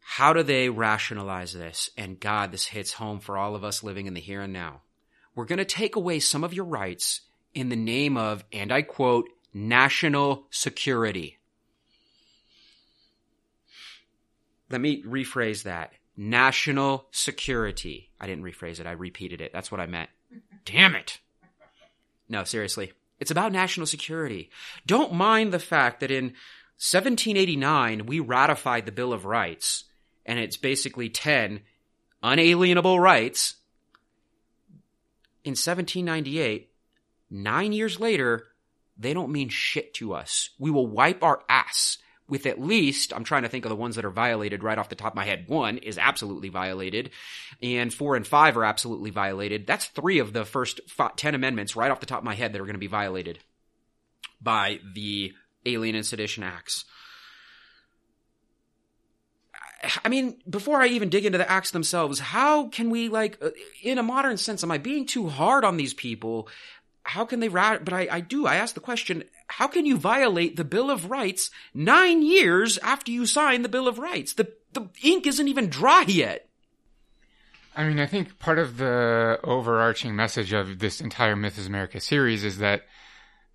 [0.00, 1.90] How do they rationalize this?
[1.96, 4.82] And God, this hits home for all of us living in the here and now
[5.40, 7.22] we're going to take away some of your rights
[7.54, 11.38] in the name of, and I quote, national security.
[14.68, 15.94] Let me rephrase that.
[16.14, 18.10] National security.
[18.20, 18.86] I didn't rephrase it.
[18.86, 19.50] I repeated it.
[19.50, 20.10] That's what I meant.
[20.66, 21.20] Damn it.
[22.28, 22.92] No, seriously.
[23.18, 24.50] It's about national security.
[24.86, 26.24] Don't mind the fact that in
[26.76, 29.84] 1789 we ratified the Bill of Rights,
[30.26, 31.62] and it's basically 10
[32.22, 33.54] unalienable rights.
[35.44, 36.70] In 1798,
[37.30, 38.48] nine years later,
[38.96, 40.50] they don't mean shit to us.
[40.58, 41.98] We will wipe our ass
[42.30, 44.88] with at least, I'm trying to think of the ones that are violated right off
[44.88, 45.46] the top of my head.
[45.48, 47.10] One is absolutely violated,
[47.60, 49.66] and four and five are absolutely violated.
[49.66, 52.52] That's three of the first five, 10 amendments right off the top of my head
[52.52, 53.40] that are going to be violated
[54.40, 55.32] by the
[55.66, 56.84] Alien and Sedition Acts.
[60.04, 63.50] I mean, before I even dig into the acts themselves, how can we, like, uh,
[63.82, 66.48] in a modern sense, am I being too hard on these people?
[67.02, 67.84] How can they rat?
[67.84, 68.46] But I, I do.
[68.46, 73.10] I ask the question: How can you violate the Bill of Rights nine years after
[73.10, 74.34] you sign the Bill of Rights?
[74.34, 76.46] The the ink isn't even dry yet.
[77.74, 82.00] I mean, I think part of the overarching message of this entire Myth is America
[82.00, 82.82] series is that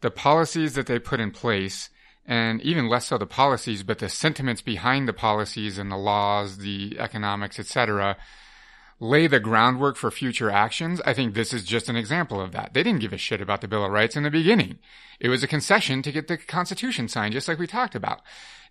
[0.02, 1.90] the policies that they put in place
[2.26, 6.58] and even less so the policies, but the sentiments behind the policies and the laws,
[6.58, 8.18] the economics, etc.,
[9.00, 11.02] lay the groundwork for future actions.
[11.06, 12.74] I think this is just an example of that.
[12.74, 14.80] They didn't give a shit about the Bill of Rights in the beginning.
[15.20, 18.22] It was a concession to get the Constitution signed, just like we talked about.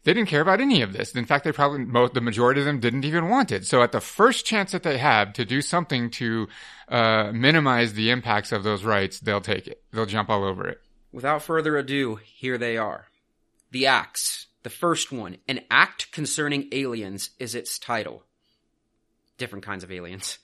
[0.05, 1.13] They didn't care about any of this.
[1.13, 3.65] In fact, they probably, most, the majority of them didn't even want it.
[3.67, 6.49] So at the first chance that they have to do something to
[6.89, 9.83] uh, minimize the impacts of those rights, they'll take it.
[9.93, 10.81] They'll jump all over it.
[11.11, 13.07] Without further ado, here they are.
[13.75, 14.47] The Acts.
[14.63, 18.23] The first one, An Act Concerning Aliens, is its title.
[19.37, 20.39] Different kinds of aliens.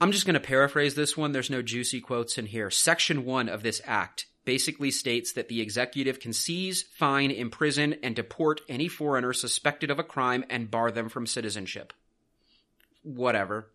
[0.00, 1.32] I'm just going to paraphrase this one.
[1.32, 2.70] There's no juicy quotes in here.
[2.70, 8.14] Section 1 of this act basically states that the executive can seize, fine, imprison, and
[8.14, 11.92] deport any foreigner suspected of a crime and bar them from citizenship.
[13.02, 13.72] Whatever.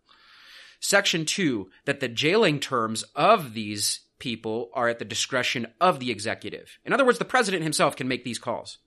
[0.80, 6.10] Section 2 that the jailing terms of these people are at the discretion of the
[6.10, 6.78] executive.
[6.84, 8.78] In other words, the president himself can make these calls.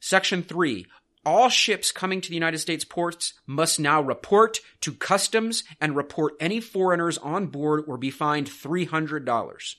[0.00, 0.86] Section 3.
[1.24, 6.34] All ships coming to the United States ports must now report to customs and report
[6.40, 9.74] any foreigners on board or be fined $300.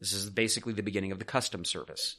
[0.00, 2.16] This is basically the beginning of the customs service.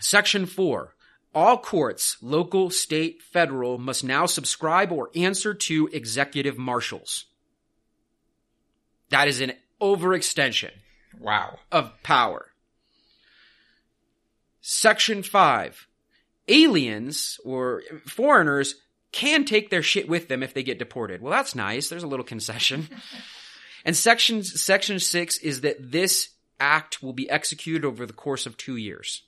[0.00, 0.94] Section 4.
[1.34, 7.26] All courts, local, state, federal, must now subscribe or answer to executive marshals.
[9.10, 10.70] That is an overextension
[11.18, 11.58] Wow.
[11.72, 12.52] of power.
[14.60, 15.86] Section 5.
[16.48, 18.74] Aliens or foreigners
[19.12, 21.20] can take their shit with them if they get deported.
[21.22, 21.88] Well, that's nice.
[21.88, 22.88] There's a little concession.
[23.84, 28.56] and section, section 6 is that this act will be executed over the course of
[28.56, 29.22] two years.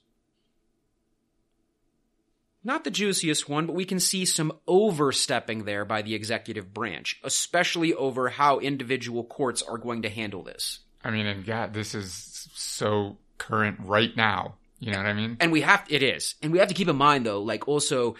[2.62, 7.18] Not the juiciest one, but we can see some overstepping there by the executive branch,
[7.24, 10.80] especially over how individual courts are going to handle this.
[11.02, 14.56] I mean, and God, this is so current right now.
[14.78, 15.38] You know what I mean?
[15.40, 16.34] And we have, it is.
[16.42, 18.16] And we have to keep in mind though, like also,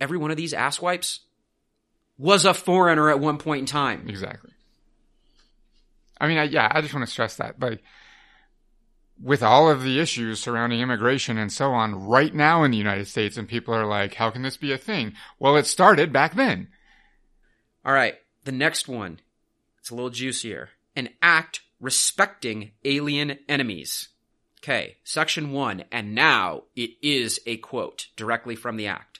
[0.00, 1.20] every one of these asswipes
[2.16, 4.06] was a foreigner at one point in time.
[4.08, 4.50] Exactly.
[6.20, 7.60] I mean, I, yeah, I just want to stress that.
[7.60, 7.82] Like,
[9.22, 13.06] with all of the issues surrounding immigration and so on right now in the United
[13.06, 15.14] States, and people are like, how can this be a thing?
[15.38, 16.68] Well, it started back then.
[17.84, 18.16] All right.
[18.44, 19.20] The next one,
[19.78, 20.70] it's a little juicier.
[20.96, 24.08] An act respecting alien enemies.
[24.62, 24.96] Okay.
[25.04, 25.84] Section one.
[25.92, 29.13] And now it is a quote directly from the act.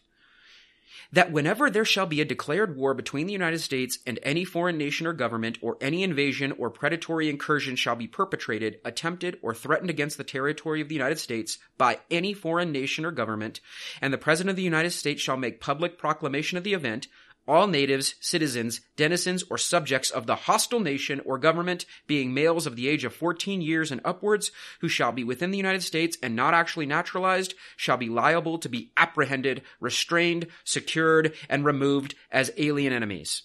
[1.15, 4.77] That whenever there shall be a declared war between the United States and any foreign
[4.77, 9.91] nation or government, or any invasion or predatory incursion shall be perpetrated, attempted, or threatened
[9.91, 13.61] against the territory of the United States by any foreign nation or government,
[14.01, 17.07] and the President of the United States shall make public proclamation of the event,
[17.47, 22.77] all natives, citizens, denizens, or subjects of the hostile nation or government, being males of
[22.77, 26.35] the age of 14 years and upwards, who shall be within the United States and
[26.35, 32.93] not actually naturalized, shall be liable to be apprehended, restrained, secured, and removed as alien
[32.93, 33.43] enemies.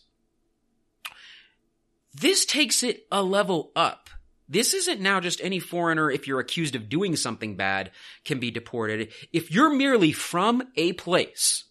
[2.13, 4.09] This takes it a level up.
[4.47, 7.91] This isn't now just any foreigner, if you're accused of doing something bad,
[8.25, 9.13] can be deported.
[9.31, 11.65] If you're merely from a place,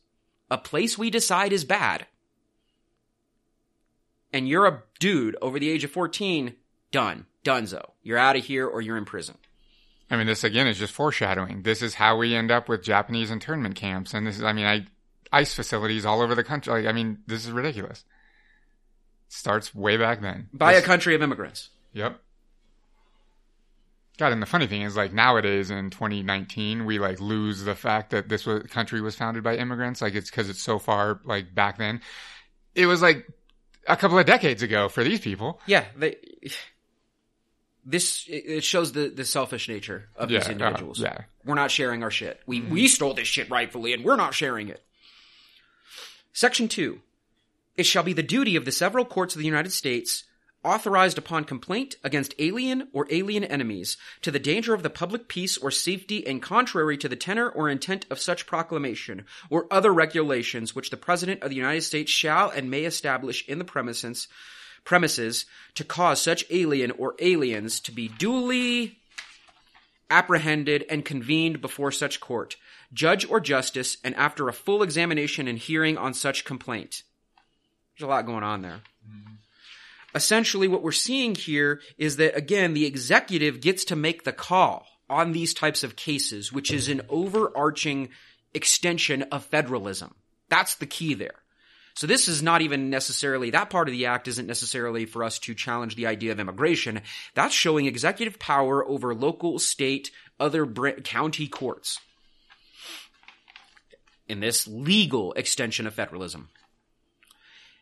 [0.48, 2.06] a place we decide is bad,
[4.38, 6.54] and you're a dude over the age of 14,
[6.92, 7.26] done.
[7.44, 7.90] Dunzo.
[8.02, 9.36] You're out of here or you're in prison.
[10.10, 11.62] I mean, this again is just foreshadowing.
[11.62, 14.64] This is how we end up with Japanese internment camps, and this is, I mean,
[14.64, 14.86] I,
[15.32, 16.72] ice facilities all over the country.
[16.72, 18.04] Like, I mean, this is ridiculous.
[19.28, 20.48] Starts way back then.
[20.52, 21.70] By This- a country of immigrants.
[21.92, 22.18] Yep.
[24.18, 28.10] God, and the funny thing is, like nowadays in 2019, we like lose the fact
[28.10, 30.02] that this was, country was founded by immigrants.
[30.02, 32.00] Like it's because it's so far like back then.
[32.74, 33.26] It was like
[33.88, 35.60] a couple of decades ago for these people.
[35.66, 36.16] Yeah, they,
[37.84, 41.00] this it shows the, the selfish nature of these Yeah, uh, individuals.
[41.00, 41.22] yeah.
[41.44, 42.40] We're not sharing our shit.
[42.46, 44.82] We we stole this shit rightfully and we're not sharing it.
[46.32, 47.00] Section 2.
[47.76, 50.24] It shall be the duty of the several courts of the United States
[50.68, 55.56] authorized upon complaint against alien or alien enemies to the danger of the public peace
[55.56, 60.74] or safety and contrary to the tenor or intent of such proclamation or other regulations
[60.74, 64.28] which the President of the United States shall and may establish in the premises
[64.84, 68.98] premises to cause such alien or aliens to be duly
[70.10, 72.56] apprehended and convened before such court,
[72.92, 77.02] judge or justice, and after a full examination and hearing on such complaint.
[77.98, 78.80] There's a lot going on there.
[79.08, 79.34] Mm-hmm.
[80.18, 84.84] Essentially, what we're seeing here is that, again, the executive gets to make the call
[85.08, 88.08] on these types of cases, which is an overarching
[88.52, 90.16] extension of federalism.
[90.48, 91.36] That's the key there.
[91.94, 95.38] So this is not even necessarily, that part of the act isn't necessarily for us
[95.38, 97.02] to challenge the idea of immigration.
[97.34, 100.10] That's showing executive power over local, state,
[100.40, 102.00] other county courts.
[104.26, 106.48] In this legal extension of federalism.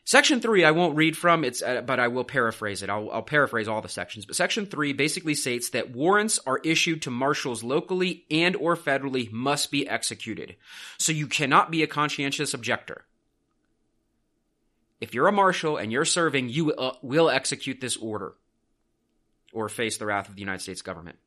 [0.06, 2.88] Section three, I won't read from it's, uh, but I will paraphrase it.
[2.88, 4.24] I'll, I'll paraphrase all the sections.
[4.24, 9.30] But section three basically states that warrants are issued to marshals locally and or federally
[9.32, 10.54] must be executed.
[10.96, 13.04] So you cannot be a conscientious objector.
[15.00, 18.34] If you're a marshal and you're serving, you uh, will execute this order
[19.52, 21.18] or face the wrath of the United States government.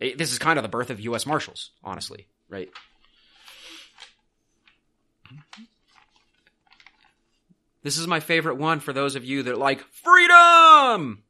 [0.00, 1.26] Eh, This is kind of the birth of U.S.
[1.26, 2.70] Marshals, honestly, right?
[7.82, 11.22] This is my favorite one for those of you that like freedom.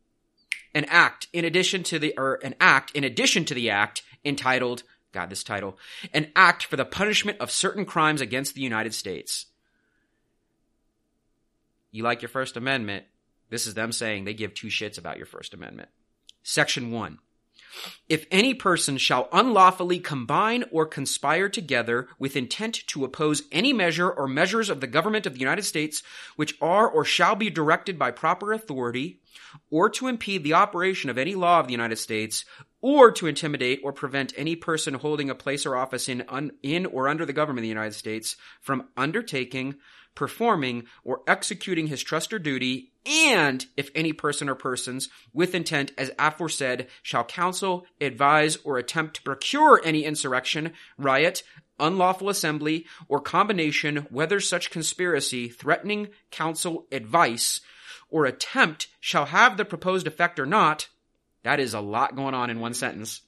[0.75, 4.83] An act in addition to the or an act in addition to the act entitled
[5.13, 5.77] God this title
[6.13, 9.47] an act for the punishment of certain crimes against the United States.
[11.91, 13.05] You like your First Amendment?
[13.51, 15.91] This is them saying they give two shits about your First Amendment.
[16.43, 17.19] Section 1.
[18.09, 24.11] If any person shall unlawfully combine or conspire together with intent to oppose any measure
[24.11, 26.03] or measures of the government of the United States
[26.37, 29.21] which are or shall be directed by proper authority,
[29.71, 32.45] or to impede the operation of any law of the United States,
[32.81, 36.85] or to intimidate or prevent any person holding a place or office in, un, in
[36.87, 39.77] or under the government of the United States from undertaking,
[40.15, 45.93] performing, or executing his trust or duty, and if any person or persons with intent
[45.99, 51.43] as aforesaid shall counsel, advise, or attempt to procure any insurrection, riot,
[51.81, 57.61] unlawful assembly, or combination, whether such conspiracy, threatening, counsel, advice,
[58.09, 60.89] or attempt shall have the proposed effect or not,
[61.43, 63.23] that is a lot going on in one sentence.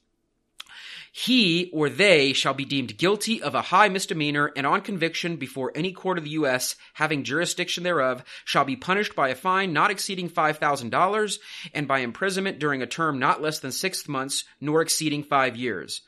[1.17, 5.71] He or they shall be deemed guilty of a high misdemeanor and on conviction before
[5.73, 6.75] any court of the U.S.
[6.95, 11.39] having jurisdiction thereof shall be punished by a fine not exceeding $5,000
[11.73, 16.01] and by imprisonment during a term not less than six months nor exceeding five years.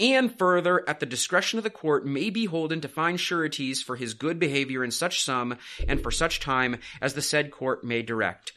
[0.00, 3.96] And further, at the discretion of the court, may be holden to find sureties for
[3.96, 8.00] his good behavior in such sum and for such time as the said court may
[8.00, 8.54] direct.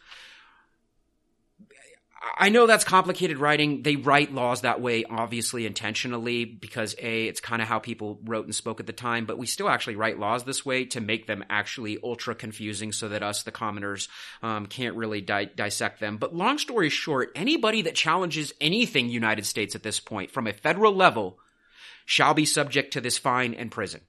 [2.22, 3.82] I know that's complicated writing.
[3.82, 8.46] They write laws that way, obviously intentionally, because A, it's kind of how people wrote
[8.46, 11.28] and spoke at the time, but we still actually write laws this way to make
[11.28, 14.10] them actually ultra confusing so that us, the commoners,
[14.44, 16.18] um, can't really di- dissect them.
[16.18, 20.54] But long story short, anybody that challenges anything United States at this point from a
[20.54, 21.40] federal level
[22.06, 24.02] shall be subject to this fine and prison.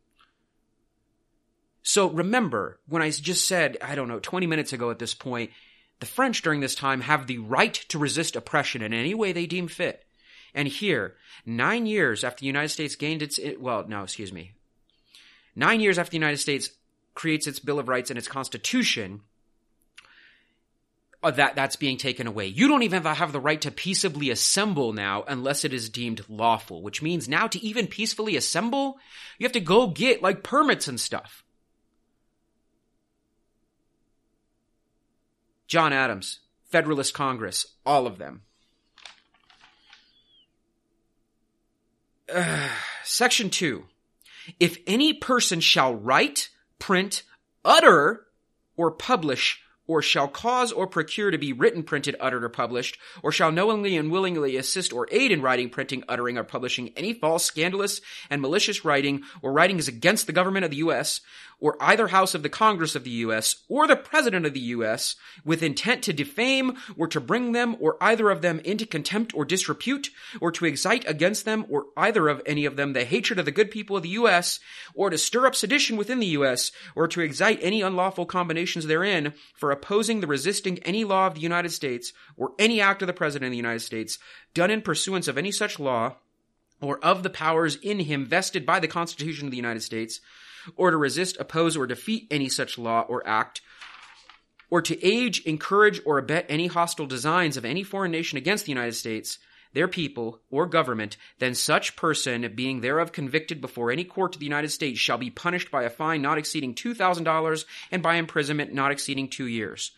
[1.83, 5.51] So remember, when I just said, I don't know, 20 minutes ago at this point,
[6.01, 9.47] the French during this time have the right to resist oppression in any way they
[9.47, 10.05] deem fit.
[10.55, 11.15] And here,
[11.47, 14.53] nine years after the United States gained its, well, no, excuse me.
[15.55, 16.71] Nine years after the United States
[17.15, 19.21] creates its Bill of Rights and its Constitution,
[21.23, 22.47] uh, that that's being taken away.
[22.47, 26.83] You don't even have the right to peaceably assemble now unless it is deemed lawful,
[26.83, 28.99] which means now to even peacefully assemble,
[29.39, 31.45] you have to go get like permits and stuff.
[35.71, 38.43] John Adams, Federalist Congress, all of them.
[42.29, 42.69] Uh,
[43.05, 43.85] section 2.
[44.59, 46.49] If any person shall write,
[46.81, 47.23] print,
[47.65, 48.27] utter,
[48.77, 53.33] or publish, or shall cause or procure to be written, printed, uttered, or published, or
[53.33, 57.45] shall knowingly and willingly assist or aid in writing, printing, uttering, or publishing any false,
[57.45, 58.01] scandalous,
[58.31, 61.21] and malicious writing, or writings against the government of the U.S.,
[61.61, 65.17] or either house of the Congress of the U.S., or the President of the U.S.,
[65.45, 69.45] with intent to defame, or to bring them, or either of them, into contempt or
[69.45, 70.11] disrepute,
[70.41, 73.51] or to excite against them, or either of any of them, the hatred of the
[73.51, 74.61] good people of the U.S.,
[74.95, 79.35] or to stir up sedition within the U.S., or to excite any unlawful combinations therein,
[79.55, 83.07] for a opposing the resisting any law of the United States or any act of
[83.07, 84.19] the President of the United States
[84.53, 86.17] done in pursuance of any such law
[86.83, 90.21] or of the powers in him vested by the Constitution of the United States,
[90.77, 93.61] or to resist, oppose, or defeat any such law or act,
[94.71, 98.73] or to aid, encourage, or abet any hostile designs of any foreign nation against the
[98.73, 99.39] United States,
[99.73, 104.47] their people, or government, then such person, being thereof convicted before any court of the
[104.47, 108.91] United States, shall be punished by a fine not exceeding $2,000 and by imprisonment not
[108.91, 109.93] exceeding two years.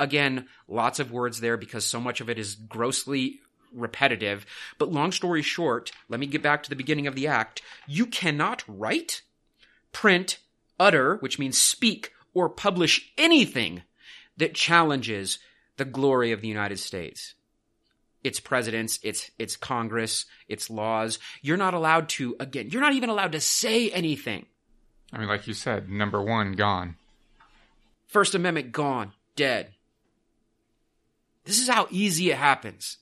[0.00, 3.40] Again, lots of words there because so much of it is grossly
[3.72, 4.46] repetitive.
[4.78, 7.62] But long story short, let me get back to the beginning of the act.
[7.86, 9.22] You cannot write,
[9.92, 10.38] print,
[10.78, 13.82] utter, which means speak, or publish anything
[14.36, 15.38] that challenges
[15.76, 17.34] the glory of the United States.
[18.24, 21.18] Its presidents, its its Congress, its laws.
[21.40, 24.46] You're not allowed to again, you're not even allowed to say anything.
[25.12, 26.96] I mean, like you said, number one, gone.
[28.06, 29.70] First Amendment gone, dead.
[31.44, 32.98] This is how easy it happens.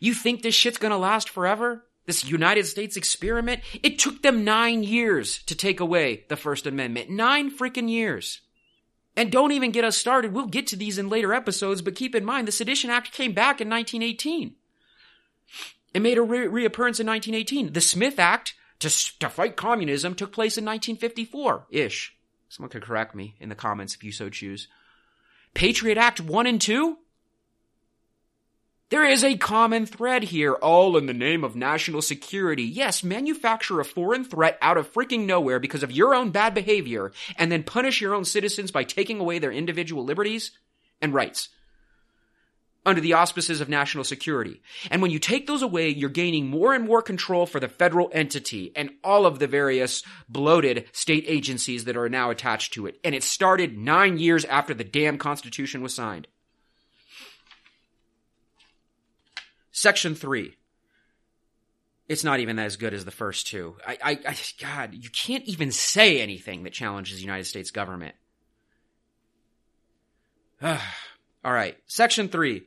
[0.00, 1.84] You think this shit's gonna last forever?
[2.06, 3.60] This United States experiment?
[3.82, 7.10] It took them nine years to take away the First Amendment.
[7.10, 8.40] Nine freaking years.
[9.18, 10.32] And don't even get us started.
[10.32, 13.32] We'll get to these in later episodes, but keep in mind the Sedition Act came
[13.32, 14.54] back in 1918.
[15.92, 17.72] It made a re- reappearance in 1918.
[17.72, 18.88] The Smith Act to,
[19.18, 22.16] to fight communism took place in 1954 ish.
[22.48, 24.68] Someone could correct me in the comments if you so choose.
[25.52, 26.98] Patriot Act 1 and 2?
[28.90, 32.62] There is a common thread here, all in the name of national security.
[32.62, 37.12] Yes, manufacture a foreign threat out of freaking nowhere because of your own bad behavior,
[37.36, 40.52] and then punish your own citizens by taking away their individual liberties
[41.02, 41.50] and rights
[42.86, 44.62] under the auspices of national security.
[44.90, 48.08] And when you take those away, you're gaining more and more control for the federal
[48.14, 52.98] entity and all of the various bloated state agencies that are now attached to it.
[53.04, 56.28] And it started nine years after the damn Constitution was signed.
[59.72, 60.54] Section 3.
[62.08, 63.76] It's not even as good as the first two.
[63.86, 68.14] I, I, I, God, you can't even say anything that challenges the United States government.
[70.62, 70.78] All
[71.44, 71.76] right.
[71.86, 72.62] Section 3.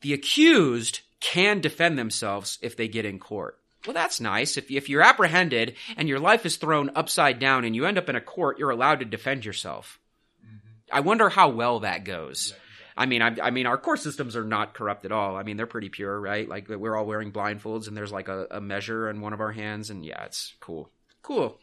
[0.00, 3.58] The accused can defend themselves if they get in court.
[3.86, 4.56] Well, that's nice.
[4.56, 8.08] If, if you're apprehended and your life is thrown upside down and you end up
[8.08, 9.98] in a court, you're allowed to defend yourself.
[10.44, 10.56] Mm-hmm.
[10.96, 12.54] I wonder how well that goes.
[12.96, 15.36] I mean, I, I, mean, our court systems are not corrupt at all.
[15.36, 16.48] I mean, they're pretty pure, right?
[16.48, 19.52] Like we're all wearing blindfolds, and there's like a, a measure in one of our
[19.52, 20.90] hands, and yeah, it's cool,
[21.22, 21.58] cool.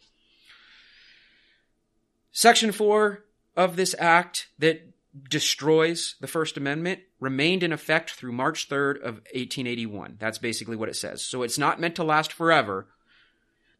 [2.31, 3.25] Section four
[3.55, 4.93] of this act that
[5.29, 10.17] destroys the First Amendment remained in effect through March 3rd of 1881.
[10.19, 11.23] That's basically what it says.
[11.23, 12.87] So it's not meant to last forever,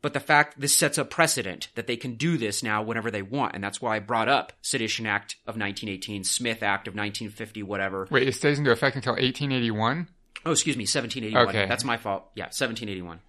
[0.01, 3.21] but the fact this sets a precedent that they can do this now whenever they
[3.21, 7.63] want, and that's why I brought up Sedition Act of 1918, Smith Act of 1950,
[7.63, 8.07] whatever.
[8.09, 10.07] Wait, it stays into effect until 1881?
[10.45, 11.47] Oh, excuse me, 1781.
[11.49, 11.67] Okay.
[11.67, 12.29] That's my fault.
[12.35, 13.19] Yeah, 1781.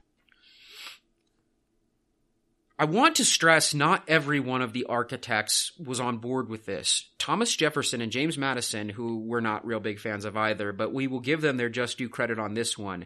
[2.81, 7.11] I want to stress not every one of the architects was on board with this.
[7.19, 11.07] Thomas Jefferson and James Madison, who we're not real big fans of either, but we
[11.07, 13.05] will give them their just due credit on this one.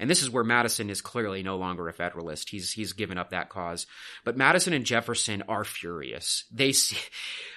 [0.00, 2.50] And this is where Madison is clearly no longer a Federalist.
[2.50, 3.86] He's he's given up that cause.
[4.24, 6.44] But Madison and Jefferson are furious.
[6.50, 6.96] They see,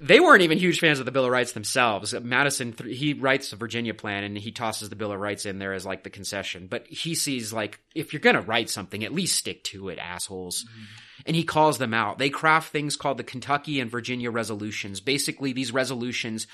[0.00, 2.14] they weren't even huge fans of the Bill of Rights themselves.
[2.14, 5.74] Madison, he writes the Virginia plan and he tosses the Bill of Rights in there
[5.74, 6.68] as like the concession.
[6.68, 9.98] But he sees like, if you're going to write something, at least stick to it,
[9.98, 10.64] assholes.
[10.64, 10.84] Mm-hmm.
[11.26, 12.18] And he calls them out.
[12.18, 15.00] They craft things called the Kentucky and Virginia resolutions.
[15.00, 16.46] Basically, these resolutions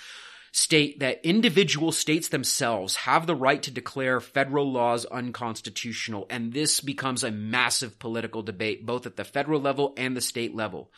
[0.57, 6.81] state that individual states themselves have the right to declare federal laws unconstitutional, and this
[6.81, 10.91] becomes a massive political debate both at the federal level and the state level.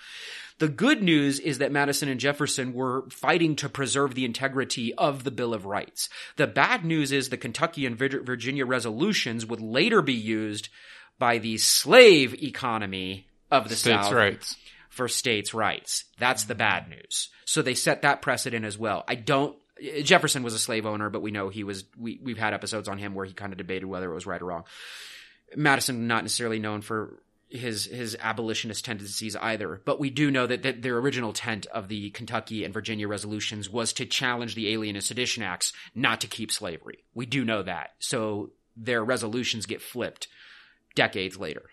[0.58, 5.22] The good news is that Madison and Jefferson were fighting to preserve the integrity of
[5.22, 6.08] the Bill of Rights.
[6.36, 10.68] The bad news is the Kentucky and Virginia resolutions would later be used
[11.18, 14.56] by the slave economy of the states' South rights
[14.88, 16.04] for states' rights.
[16.18, 17.30] That's the bad news.
[17.44, 19.04] So they set that precedent as well.
[19.06, 19.56] I don't.
[20.02, 21.84] Jefferson was a slave owner, but we know he was.
[21.96, 24.42] We we've had episodes on him where he kind of debated whether it was right
[24.42, 24.64] or wrong.
[25.56, 30.62] Madison not necessarily known for his his abolitionist tendencies either, but we do know that,
[30.62, 34.96] that their original intent of the Kentucky and Virginia resolutions was to challenge the Alien
[34.96, 37.04] and Sedition Acts, not to keep slavery.
[37.14, 37.92] We do know that.
[37.98, 40.28] So their resolutions get flipped
[40.94, 41.70] decades later.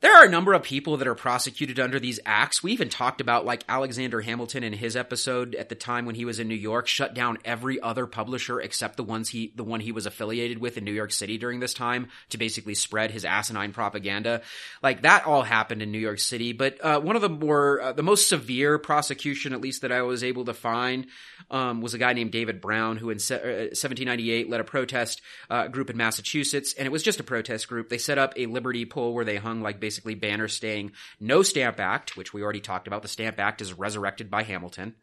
[0.00, 2.62] There are a number of people that are prosecuted under these acts.
[2.62, 6.24] We even talked about like Alexander Hamilton in his episode at the time when he
[6.24, 9.80] was in New York shut down every other publisher except the ones he the one
[9.80, 13.26] he was affiliated with in New York City during this time to basically spread his
[13.26, 14.40] asinine propaganda.
[14.82, 17.92] Like that all happened in New York City, but uh, one of the more uh,
[17.92, 21.08] the most severe prosecution at least that I was able to find
[21.50, 25.20] um, was a guy named David Brown who in se- uh, 1798 led a protest
[25.50, 27.90] uh, group in Massachusetts and it was just a protest group.
[27.90, 31.80] They set up a liberty pole where they hung like basically banners saying no Stamp
[31.80, 33.02] Act, which we already talked about.
[33.02, 34.94] The Stamp Act is resurrected by Hamilton.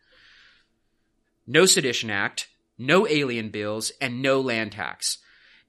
[1.45, 2.47] No Sedition Act,
[2.77, 5.17] no alien bills, and no land tax.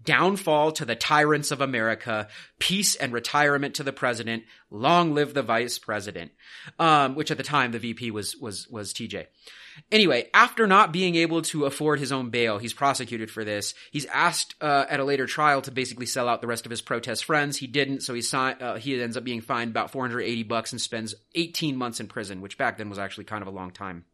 [0.04, 2.28] Downfall to the tyrants of America,
[2.60, 4.44] peace and retirement to the president.
[4.70, 6.30] Long live the vice president.
[6.78, 9.26] Um, which at the time the VP was was was TJ.
[9.90, 13.74] Anyway, after not being able to afford his own bail, he's prosecuted for this.
[13.90, 16.80] He's asked uh, at a later trial to basically sell out the rest of his
[16.80, 17.56] protest friends.
[17.56, 21.14] He didn't, so he uh, he ends up being fined about 480 bucks and spends
[21.34, 24.04] 18 months in prison, which back then was actually kind of a long time.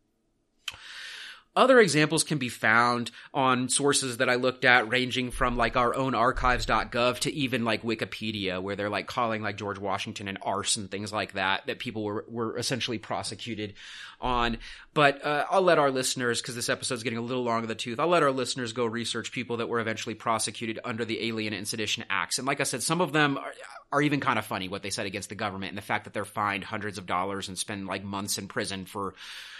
[1.57, 5.95] Other examples can be found on sources that I looked at, ranging from like our
[5.95, 10.77] own archives.gov to even like Wikipedia, where they're like calling like George Washington an arse
[10.77, 13.75] and things like that, that people were, were essentially prosecuted
[14.21, 14.59] on.
[14.95, 17.69] But uh, I'll let our listeners, because this episode is getting a little long of
[17.69, 21.29] the tooth, I'll let our listeners go research people that were eventually prosecuted under the
[21.29, 22.39] Alien and Sedition Acts.
[22.39, 23.53] And like I said, some of them are,
[23.93, 26.15] are even kind of funny what they said against the government and the fact that
[26.15, 29.15] they're fined hundreds of dollars and spend like months in prison for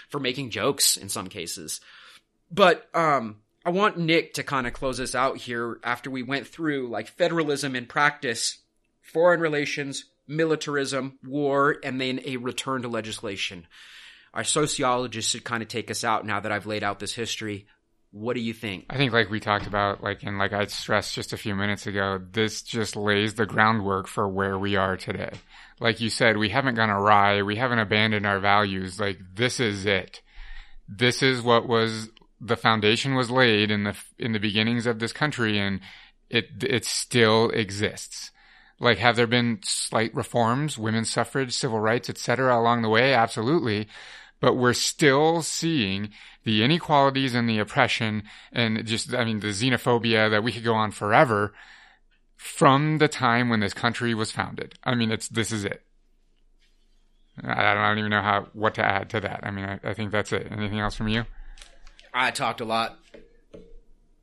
[0.09, 1.81] for making jokes in some cases.
[2.51, 6.45] But um I want Nick to kind of close us out here after we went
[6.45, 8.59] through like federalism in practice,
[9.01, 13.65] foreign relations, militarism, war, and then a return to legislation.
[14.35, 17.67] Our sociologists should kind of take us out now that I've laid out this history.
[18.11, 18.85] What do you think?
[18.89, 21.85] I think, like we talked about, like and like I stressed just a few minutes
[21.85, 25.31] ago, this just lays the groundwork for where we are today.
[25.79, 27.41] Like you said, we haven't gone awry.
[27.41, 28.99] We haven't abandoned our values.
[28.99, 30.21] Like this is it.
[30.87, 32.09] This is what was
[32.39, 35.81] the foundation was laid in the in the beginnings of this country, and
[36.29, 38.31] it it still exists.
[38.79, 43.13] Like, have there been slight reforms, women's suffrage, civil rights, etc., along the way?
[43.13, 43.87] Absolutely
[44.45, 46.11] but we're still seeing
[46.43, 50.75] the inequalities and the oppression and just, I mean, the xenophobia that we could go
[50.75, 51.51] on forever
[52.35, 54.77] from the time when this country was founded.
[54.83, 55.81] I mean, it's, this is it.
[57.39, 59.39] I don't, I don't even know how, what to add to that.
[59.41, 60.47] I mean, I, I think that's it.
[60.51, 61.25] Anything else from you?
[62.13, 62.99] I talked a lot.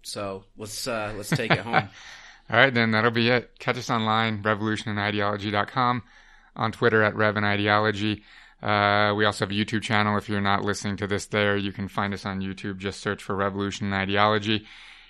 [0.05, 1.89] So let's, uh, let's take it home.
[2.49, 3.59] All right, then that'll be it.
[3.59, 6.05] Catch us online, revolutionandideology.com,
[6.55, 8.23] on Twitter at Rev and Ideology.
[8.63, 10.17] Uh, we also have a YouTube channel.
[10.17, 12.79] If you're not listening to this there, you can find us on YouTube.
[12.79, 14.67] Just search for Revolution and Ideology.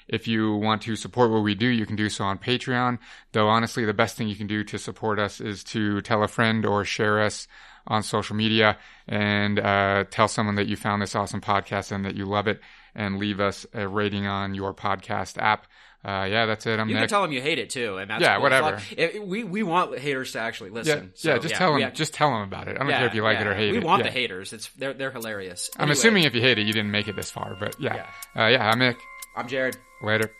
[0.08, 2.98] If you want to support what we do, you can do so on Patreon.
[3.32, 6.28] Though honestly, the best thing you can do to support us is to tell a
[6.28, 7.46] friend or share us
[7.86, 12.16] on social media and uh, tell someone that you found this awesome podcast and that
[12.16, 12.60] you love it
[12.94, 15.66] and leave us a rating on your podcast app.
[16.04, 16.80] Uh, yeah, that's it.
[16.80, 17.02] I'm you Nick.
[17.02, 18.42] can tell them you hate it too, and that's Yeah, cool.
[18.42, 18.80] whatever.
[19.24, 21.12] We we want haters to actually listen.
[21.14, 21.92] yeah, So, just tell them.
[21.94, 22.74] just tell them about it.
[22.76, 23.80] I don't yeah, care if you like it or hate we it.
[23.80, 24.10] We want Yeah.
[24.10, 24.52] the haters.
[24.52, 25.70] It's they're they're hilarious.
[25.76, 27.56] I'm Anyway, assuming if you hate it, you didn't make it this far.
[27.58, 28.06] But yeah,
[28.36, 28.96] Uh, yeah, I'm Nick.
[29.36, 29.76] I'm Jared.
[30.02, 30.32] Later.